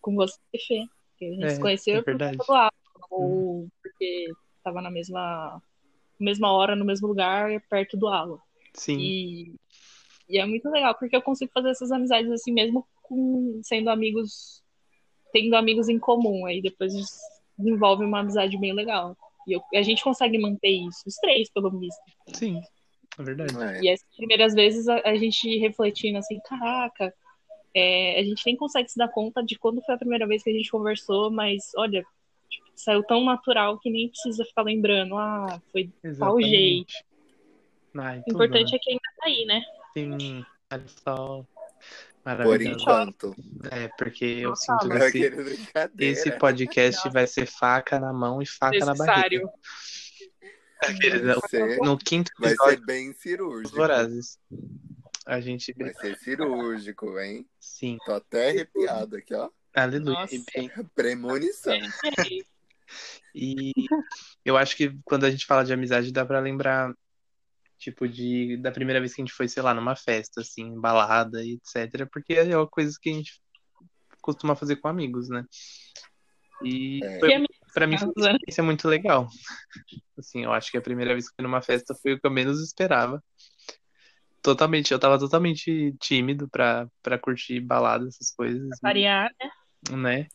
[0.00, 0.84] com você, Fê,
[1.18, 2.70] que a gente É, se conheceu é por conta do Alan,
[3.10, 4.30] ou porque
[4.62, 5.62] tava na mesma,
[6.18, 8.38] mesma hora, no mesmo lugar, perto do Alan,
[8.74, 8.98] sim.
[8.98, 9.54] e,
[10.28, 14.62] e é muito legal, porque eu consigo fazer essas amizades assim mesmo com sendo amigos,
[15.32, 16.46] tendo amigos em comum.
[16.46, 16.92] Aí depois
[17.58, 19.16] desenvolve uma amizade bem legal.
[19.46, 22.00] E eu- a gente consegue manter isso, os três, pelo visto.
[22.32, 22.62] Sim.
[23.18, 23.54] É verdade.
[23.62, 23.82] É.
[23.82, 27.14] E as primeiras vezes a, a gente refletindo assim, caraca,
[27.74, 30.50] é, a gente nem consegue se dar conta de quando foi a primeira vez que
[30.50, 32.04] a gente conversou, mas olha,
[32.48, 36.86] tipo, saiu tão natural que nem precisa ficar lembrando, ah, foi tal jeito.
[36.90, 37.04] Exatamente.
[37.96, 38.76] Ai, O importante né?
[38.76, 39.62] é que ainda tá aí, né?
[39.96, 41.44] Sim, olha só.
[41.44, 41.46] Por
[42.24, 42.80] Maravilhoso.
[42.80, 43.36] enquanto.
[43.70, 47.10] É, porque eu Nossa, sinto que esse, esse podcast Nossa.
[47.10, 49.04] vai ser faca na mão e faca na barriga.
[49.12, 49.50] Necessário.
[50.82, 53.76] Aquele- Vai ser, No quinto vai episódio ser bem cirúrgico.
[53.76, 54.38] Vorazes.
[55.26, 55.72] A gente.
[55.76, 57.46] Vai ser cirúrgico, hein?
[57.58, 57.96] Sim.
[58.04, 59.50] Tô até arrepiado aqui, ó.
[59.74, 60.18] Aleluia.
[60.20, 60.34] Nossa.
[60.34, 61.72] E Premonição.
[61.72, 61.80] É,
[63.34, 63.72] E
[64.44, 66.94] eu acho que quando a gente fala de amizade, dá pra lembrar,
[67.78, 71.42] tipo, de da primeira vez que a gente foi, sei lá, numa festa, assim, balada
[71.42, 72.06] e etc.
[72.12, 73.40] Porque é uma coisa que a gente
[74.20, 75.44] costuma fazer com amigos, né?
[76.62, 77.18] E É.
[77.18, 77.30] foi,
[77.72, 79.28] pra mim foi uma experiência muito legal.
[80.16, 82.26] Assim, eu acho que a primeira vez que eu fui numa festa foi o que
[82.26, 83.22] eu menos esperava.
[84.44, 88.78] Totalmente, eu tava totalmente tímido pra, pra curtir balada, essas coisas.
[88.82, 89.30] variar,
[89.90, 89.96] né?
[89.96, 90.26] né?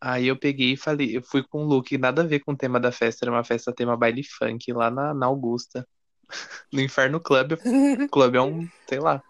[0.00, 2.56] Aí eu peguei e falei, eu fui com um look nada a ver com o
[2.56, 5.86] tema da festa, era uma festa tema baile funk lá na, na Augusta,
[6.72, 7.52] no Inferno Club.
[8.06, 9.22] O clube é um, sei lá.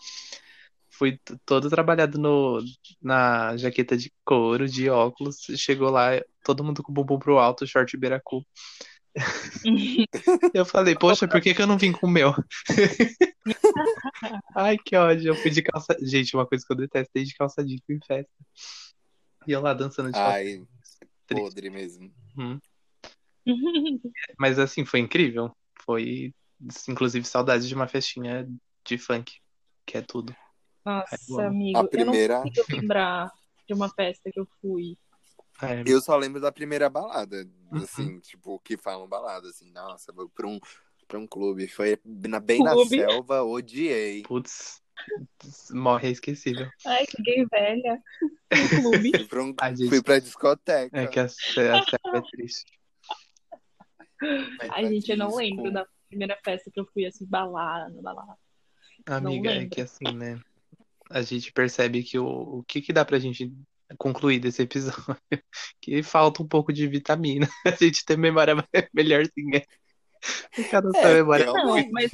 [0.91, 2.63] Fui todo trabalhado no,
[3.03, 5.39] na jaqueta de couro, de óculos.
[5.57, 6.11] Chegou lá,
[6.45, 8.47] todo mundo com o bumbum pro alto, short beiracu.
[10.55, 12.33] Eu falei, poxa, por que que eu não vim com o meu?
[14.57, 15.29] Ai, que ódio.
[15.31, 15.97] Eu fui de calça.
[16.01, 18.31] Gente, uma coisa que eu detesto é ir de calça jeans em festa.
[19.47, 20.63] E eu lá dançando de calça Ai,
[21.29, 22.13] podre mesmo.
[22.37, 22.59] Uhum.
[24.39, 25.51] Mas assim, foi incrível.
[25.85, 26.33] Foi,
[26.89, 28.47] inclusive, saudades de uma festinha
[28.87, 29.33] de funk,
[29.87, 30.35] que é tudo.
[30.85, 31.41] Nossa, amo.
[31.43, 33.31] amigo, A eu primeira- não consigo lembrar
[33.67, 34.97] de uma festa que eu fui.
[35.63, 37.79] É, Eu só lembro da primeira balada, Uhum.
[37.83, 40.59] assim, tipo, que falam balada, assim, nossa, vou pra um,
[41.07, 41.69] pra um clube.
[41.69, 42.97] Foi na, bem na Clube.
[42.97, 44.23] selva, odiei.
[44.23, 44.81] Putz,
[45.71, 46.69] morre é esquecível.
[46.87, 48.03] Ai, que gay velha.
[48.53, 49.13] No clube.
[49.13, 50.99] Fui pra, um- gente- fui pra discoteca.
[51.01, 52.65] É que a, a selva é triste.
[54.71, 55.41] Ai, gente, eu não Disco.
[55.41, 58.37] lembro da primeira festa que eu fui, assim, balada, balada.
[59.07, 59.71] Amiga, é lembro.
[59.71, 60.39] que assim, né?
[61.09, 62.27] A gente percebe que o,
[62.59, 63.51] o que que dá pra gente
[64.01, 65.05] concluir desse episódio?
[65.81, 67.47] Que falta um pouco de vitamina.
[67.67, 68.55] A gente tem memória
[68.95, 69.63] melhorzinha.
[70.71, 71.47] Cada É, memória.
[71.47, 72.11] Não, mas.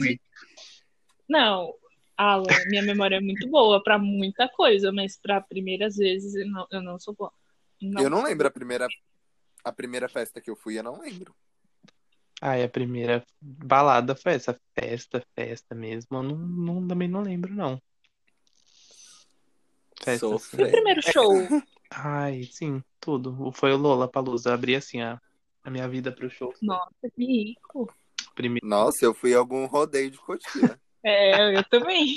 [1.28, 1.74] Não,
[2.16, 6.66] Alan, minha memória é muito boa pra muita coisa, mas pra primeiras vezes eu não,
[6.70, 7.32] eu não sou boa.
[7.80, 8.86] Eu não lembro a primeira,
[9.64, 11.34] a primeira festa que eu fui, eu não lembro.
[12.40, 16.16] Ai, a primeira balada foi essa festa, festa mesmo.
[16.18, 17.80] Eu não, não- também não lembro, não.
[20.02, 20.38] Festa, assim.
[20.38, 20.70] Sofrendo.
[20.70, 21.32] Primeiro show.
[21.90, 23.52] Ai, sim, tudo.
[23.52, 24.54] Foi o Lola Palusa.
[24.54, 25.20] Abri assim a,
[25.62, 26.52] a minha vida pro show.
[26.62, 27.92] Nossa, que rico.
[28.34, 28.66] Primeiro.
[28.66, 30.78] Nossa, eu fui a algum rodeio de cotia.
[31.08, 32.16] É, eu também.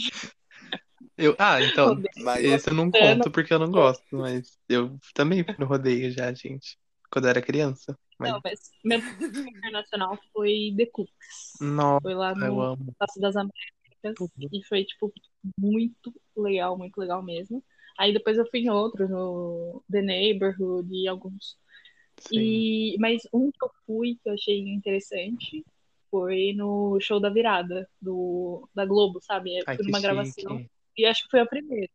[1.16, 2.02] Eu, ah, então.
[2.18, 6.10] Mas esse eu não conto porque eu não gosto, mas eu também fui no rodeio
[6.12, 6.76] já, gente.
[7.12, 7.96] Quando eu era criança.
[8.18, 11.54] Mas, Não, mas meu primeiro internacional foi The Cooks.
[11.62, 12.96] nossa, Foi lá eu no amo.
[12.98, 14.16] Passo das Américas.
[14.16, 14.32] Tudo.
[14.52, 15.14] E foi, tipo,
[15.58, 17.64] muito legal, muito legal mesmo.
[18.00, 21.58] Aí depois eu fui em outros, no The Neighborhood e alguns.
[22.18, 22.40] Sim.
[22.40, 25.66] E, mas um que eu fui que eu achei interessante
[26.10, 29.52] foi no show da virada do, da Globo, sabe?
[29.68, 30.72] Ai, que numa gravação chique.
[30.98, 31.90] e acho que foi a primeira.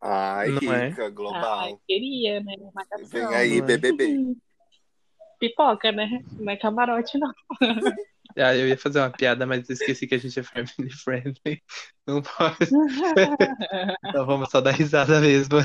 [0.00, 0.88] Ai, Não é?
[0.88, 1.80] rica, Ah, global.
[1.86, 2.54] queria, né?
[2.74, 3.06] Marcação.
[3.06, 3.66] Vem aí, não é?
[3.66, 4.36] BBB.
[5.38, 6.24] Pipoca, né?
[6.38, 7.32] Não é camarote, não.
[8.36, 11.62] Ah, eu ia fazer uma piada, mas esqueci que a gente é family friendly.
[12.06, 12.70] Não pode.
[14.06, 15.58] Então vamos só dar risada mesmo.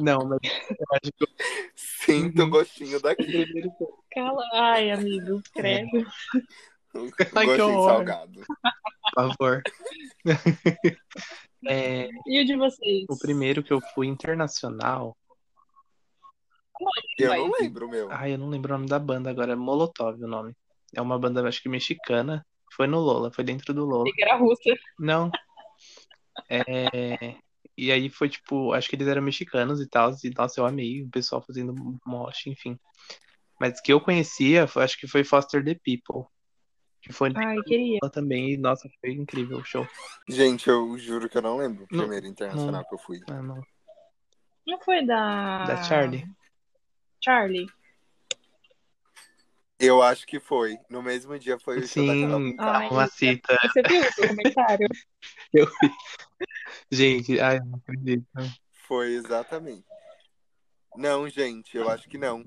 [0.00, 1.26] Não, mas eu acho que
[1.74, 3.44] Sinto o gostinho daqui.
[4.12, 4.42] Cala.
[4.54, 6.06] Ai, amigo, credo.
[6.94, 8.40] Um Ai, que gostinho salgado.
[9.14, 9.62] por favor.
[11.64, 13.04] É, E o de vocês?
[13.08, 15.16] o primeiro que eu fui internacional.
[17.18, 18.10] Eu não lembro, meu.
[18.10, 19.52] Ai, eu não lembro o nome da banda agora.
[19.52, 20.54] É Molotov o nome.
[20.94, 22.44] É uma banda, acho que mexicana.
[22.74, 24.04] Foi no Lola, foi dentro do Lola.
[24.14, 24.74] Que era russa.
[24.98, 25.30] Não.
[26.48, 27.36] É,
[27.76, 30.10] E aí foi tipo, acho que eles eram mexicanos e tal.
[30.24, 31.74] E nossa, eu amei o pessoal fazendo
[32.06, 32.78] mosh, enfim.
[33.60, 36.28] Mas que eu conhecia, acho que foi Foster the People.
[37.00, 37.98] Que foi Ai, queria.
[38.02, 38.52] Lola também.
[38.52, 39.86] E nossa, foi incrível o show.
[40.28, 43.20] Gente, eu juro que eu não lembro o Não- primeiro internacional que eu fui.
[43.28, 43.60] Ah, não.
[44.66, 45.64] Não foi da.
[45.64, 46.24] Da Charlie.
[47.22, 47.66] Charlie.
[49.78, 50.78] Eu acho que foi.
[50.88, 52.78] No mesmo dia foi o show da Sim, Carol Conká.
[52.78, 53.56] Ai, uma cita.
[53.62, 54.88] Você viu o documentário?
[55.52, 55.90] Eu vi.
[56.90, 58.26] Gente, ai, eu não acredito.
[58.86, 59.84] Foi exatamente.
[60.96, 62.44] Não, gente, eu acho que não.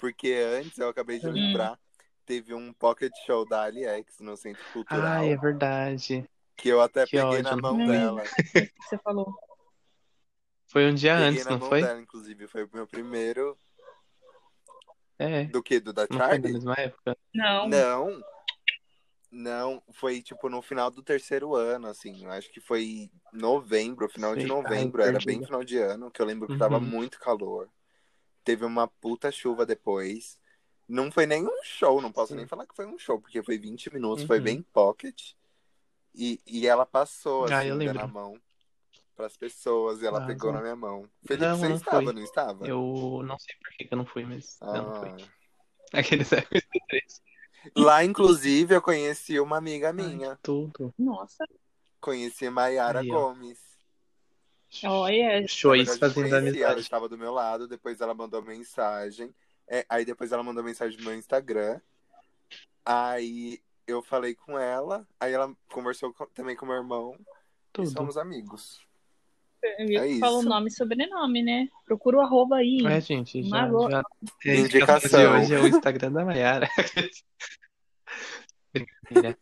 [0.00, 1.32] Porque antes, eu acabei de Hum.
[1.32, 1.78] lembrar,
[2.26, 5.04] teve um pocket show da AliEx no Centro Cultural.
[5.04, 6.28] Ai, é verdade.
[6.56, 7.62] Que eu até Que peguei na ódio.
[7.62, 7.86] mão Hum.
[7.86, 8.24] dela.
[8.80, 9.34] Você falou.
[10.66, 11.80] Foi um dia Peguei antes, na não mão foi?
[11.80, 12.46] dela, inclusive.
[12.46, 13.56] Foi o meu primeiro.
[15.18, 15.44] É.
[15.44, 15.80] Do que?
[15.80, 16.52] Do da Não foi na Charlie?
[16.52, 17.16] mesma época?
[17.34, 17.68] Não.
[17.68, 18.24] Não.
[19.30, 22.26] Não, foi tipo no final do terceiro ano, assim.
[22.26, 24.48] Acho que foi novembro, final de Sei.
[24.48, 25.02] novembro.
[25.02, 26.86] Ai, era bem final de ano, que eu lembro que tava Uhum.
[26.86, 27.68] muito calor.
[28.42, 30.38] Teve uma puta chuva depois.
[30.88, 32.38] Não foi nem um show, não posso Sim.
[32.38, 34.44] nem falar que foi um show, porque foi 20 minutos, foi Uhum.
[34.44, 35.32] bem pocket.
[36.14, 38.02] E, e ela passou, Ah, assim, eu dando lembro.
[38.02, 38.40] a mão
[39.18, 40.56] pras pessoas, e ela Ah, pegou bom.
[40.56, 41.08] na minha mão.
[41.26, 42.12] Felipe, Não, você eu não estava, fui.
[42.14, 42.66] não estava?
[42.68, 45.08] Eu não sei por que eu não fui, mas eu não fui.
[45.10, 45.28] Ah.
[45.98, 47.22] Aqueles três.
[47.76, 50.38] Lá, inclusive, eu conheci uma amiga minha.
[50.42, 50.94] Tudo.
[50.96, 51.44] Nossa.
[52.00, 53.04] Conheci Maiara.
[53.04, 53.58] Gomes.
[54.84, 55.40] Olha.
[55.42, 56.80] Eu fazendo conheci, Ela amizade.
[56.80, 59.34] estava do meu lado, depois ela mandou mensagem.
[59.66, 61.80] É, aí depois ela mandou mensagem no meu Instagram.
[62.84, 67.24] Aí eu falei com ela, aí ela conversou com- também com meu irmão e
[67.72, 67.90] Tudo.
[67.90, 68.80] somos amigos.
[69.62, 70.48] Eu É falo isso.
[70.48, 71.68] nome e sobrenome, né?
[71.84, 72.78] Procura o arroba aí.
[72.86, 74.02] É, gente, já, já...
[74.54, 75.20] Indicação.
[75.20, 76.68] de hoje é o Instagram da Mayara.
[78.72, 79.38] Brincadeira.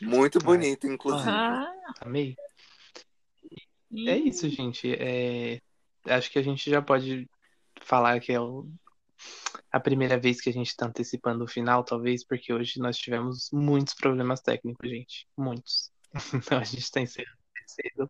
[0.00, 1.28] Muito bonito, inclusive.
[1.30, 2.36] Ah, Amei.
[4.06, 4.92] É isso, gente.
[4.94, 5.60] É,
[6.06, 7.28] Acho que a gente já pode
[7.82, 8.68] falar que é o-
[9.70, 13.50] a primeira vez que a gente está antecipando o final, talvez, porque hoje nós tivemos
[13.52, 15.28] muitos problemas técnicos, gente.
[15.36, 15.90] Muitos.
[16.34, 18.08] Então a gente está encerrando cedo.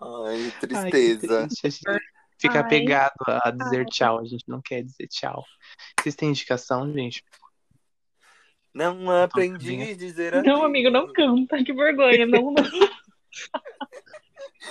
[0.00, 1.46] Ai, Ai, que tristeza.
[1.48, 1.66] triste.
[1.66, 2.04] A gente-
[2.40, 2.60] fica Ai.
[2.60, 3.84] apegado a dizer Ai.
[3.86, 4.18] tchau.
[4.20, 5.44] A gente não quer dizer tchau.
[6.00, 7.24] Vocês têm indicação, gente?
[8.74, 10.62] Não aprendi a dizer Não, adeus.
[10.62, 12.26] amigo, não canta, que vergonha.
[12.26, 12.54] Não, não.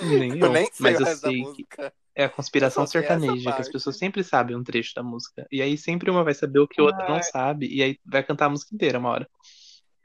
[0.02, 0.52] Nem Eu eu.
[0.52, 1.66] nem sei Mas eu sei que
[2.14, 5.46] é a conspiração sertaneja, que as pessoas sempre sabem um trecho da música.
[5.50, 7.22] E aí sempre uma vai saber o que a outra não Ai.
[7.22, 7.66] sabe.
[7.68, 9.28] E aí vai cantar a música inteira uma hora.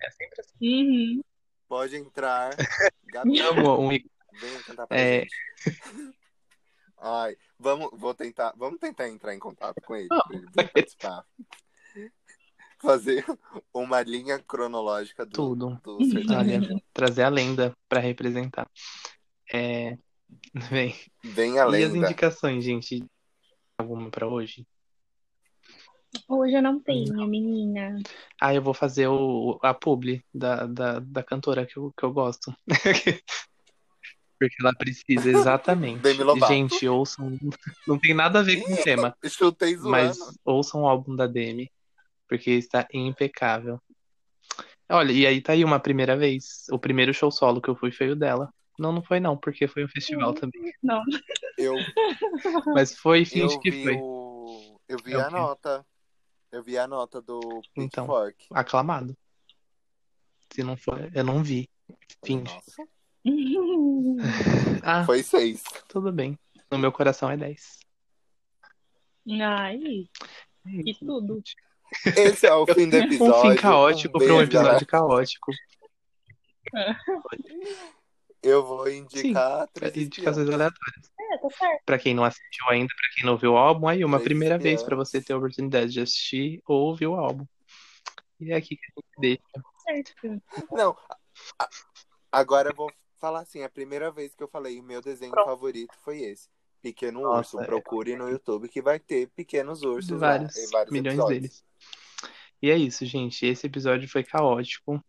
[0.02, 0.56] É sempre assim.
[0.62, 1.22] Uhum.
[1.74, 2.52] Pode entrar.
[3.06, 5.22] Gabi, Amo um venha cantar pra É.
[5.22, 5.36] gente.
[7.02, 11.26] Ai, vamos, vou tentar, vamos tentar entrar em contato com ele ele participar.
[12.78, 13.26] Fazer
[13.74, 15.82] uma linha cronológica do, Tudo.
[15.84, 15.98] do
[16.38, 16.62] Olha,
[16.94, 18.70] trazer a lenda pra representar.
[19.52, 19.98] É.
[20.70, 22.06] Bem, Bem a e as lenda.
[22.06, 23.04] indicações, gente?
[23.80, 24.64] Alguma pra hoje?
[26.28, 28.00] Hoje eu não tenho, menina.
[28.40, 32.12] Ah, eu vou fazer o, a publi da, da, da cantora que eu, que eu
[32.12, 32.54] gosto.
[34.40, 36.02] Porque ela precisa, exatamente.
[36.02, 36.52] Demi Lovato.
[36.52, 37.38] Gente, ouçam.
[37.88, 39.92] Não tem nada a ver com o tema, Chutei zoando.
[39.92, 41.72] mas ouçam o álbum da Demi,
[42.28, 43.80] porque está impecável.
[44.90, 46.66] Olha, e aí tá aí uma primeira vez.
[46.72, 48.54] O primeiro show solo que eu fui foi o dela.
[48.78, 50.74] Não, não foi não, porque foi um festival também.
[50.82, 51.02] Não.
[51.58, 51.76] Eu,
[52.74, 53.96] Mas foi, eu finge que foi.
[53.96, 54.78] o.
[54.90, 55.86] Eu vi É o a nota.
[56.54, 57.40] Eu vi a nota do
[57.76, 58.06] Então.
[58.06, 58.46] Pitchfork.
[58.52, 59.18] Aclamado.
[60.54, 61.68] Se não for, eu não vi.
[62.24, 62.56] Finge.
[64.86, 65.64] Ah, Foi seis.
[65.88, 66.38] tudo bem.
[66.70, 67.80] No meu coração é 10.
[69.42, 70.10] Ai,
[70.84, 71.42] que tudo.
[72.06, 73.34] Esse é o fim do episódio.
[73.50, 75.52] Um fim caótico Um para um episódio caótico.
[78.44, 81.12] Eu vou indicar três Indicações aleatórias.
[81.18, 81.84] É, tá certo.
[81.86, 84.58] Pra quem não assistiu ainda, pra quem não viu o álbum, aí uma Três primeira
[84.58, 87.46] vez pra você ter a oportunidade de assistir ou ouvir o álbum.
[88.40, 90.14] E é aqui que a gente deixa.
[90.14, 90.42] certo.
[90.72, 90.96] Não,
[92.32, 95.94] agora eu vou falar assim, a primeira vez que eu falei o meu desenho favorito
[96.04, 96.50] foi esse.
[96.82, 97.62] Pequeno Nossa, Urso.
[97.62, 97.66] é.
[97.66, 101.42] Procure no YouTube que vai ter pequenos ursos vários, lá, vários milhões episódios.
[101.42, 101.66] deles.
[102.62, 103.46] E é isso, gente.
[103.46, 105.02] Esse episódio foi caótico.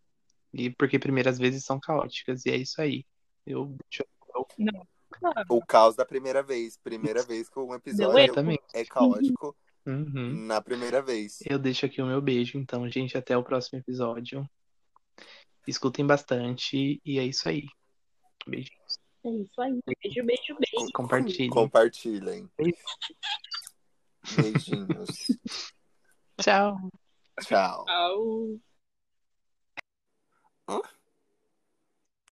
[0.53, 2.45] E porque primeiras vezes são caóticas.
[2.45, 3.05] E é isso aí.
[3.45, 4.03] Eu deixo
[5.11, 5.45] Claro.
[5.49, 6.77] O caos da primeira vez.
[6.77, 8.63] Primeira vez que um episódio Exatamente.
[8.73, 10.45] é caótico Uhum.
[10.47, 11.39] na primeira vez.
[11.45, 14.49] Eu deixo aqui o meu beijo, então, gente, até o próximo episódio.
[15.67, 17.65] Escutem bastante e é isso aí.
[18.47, 18.99] Beijinhos.
[19.23, 19.79] É isso aí.
[19.85, 20.91] Beijo, beijo, beijo.
[20.93, 21.49] Compartilhem.
[21.49, 22.49] Compartilhem.
[22.57, 22.77] Beijo.
[24.35, 25.09] Beijinhos.
[26.41, 26.77] Tchau.
[27.41, 27.85] Tchau.
[27.85, 28.59] Tchau.
[30.67, 30.81] Hã?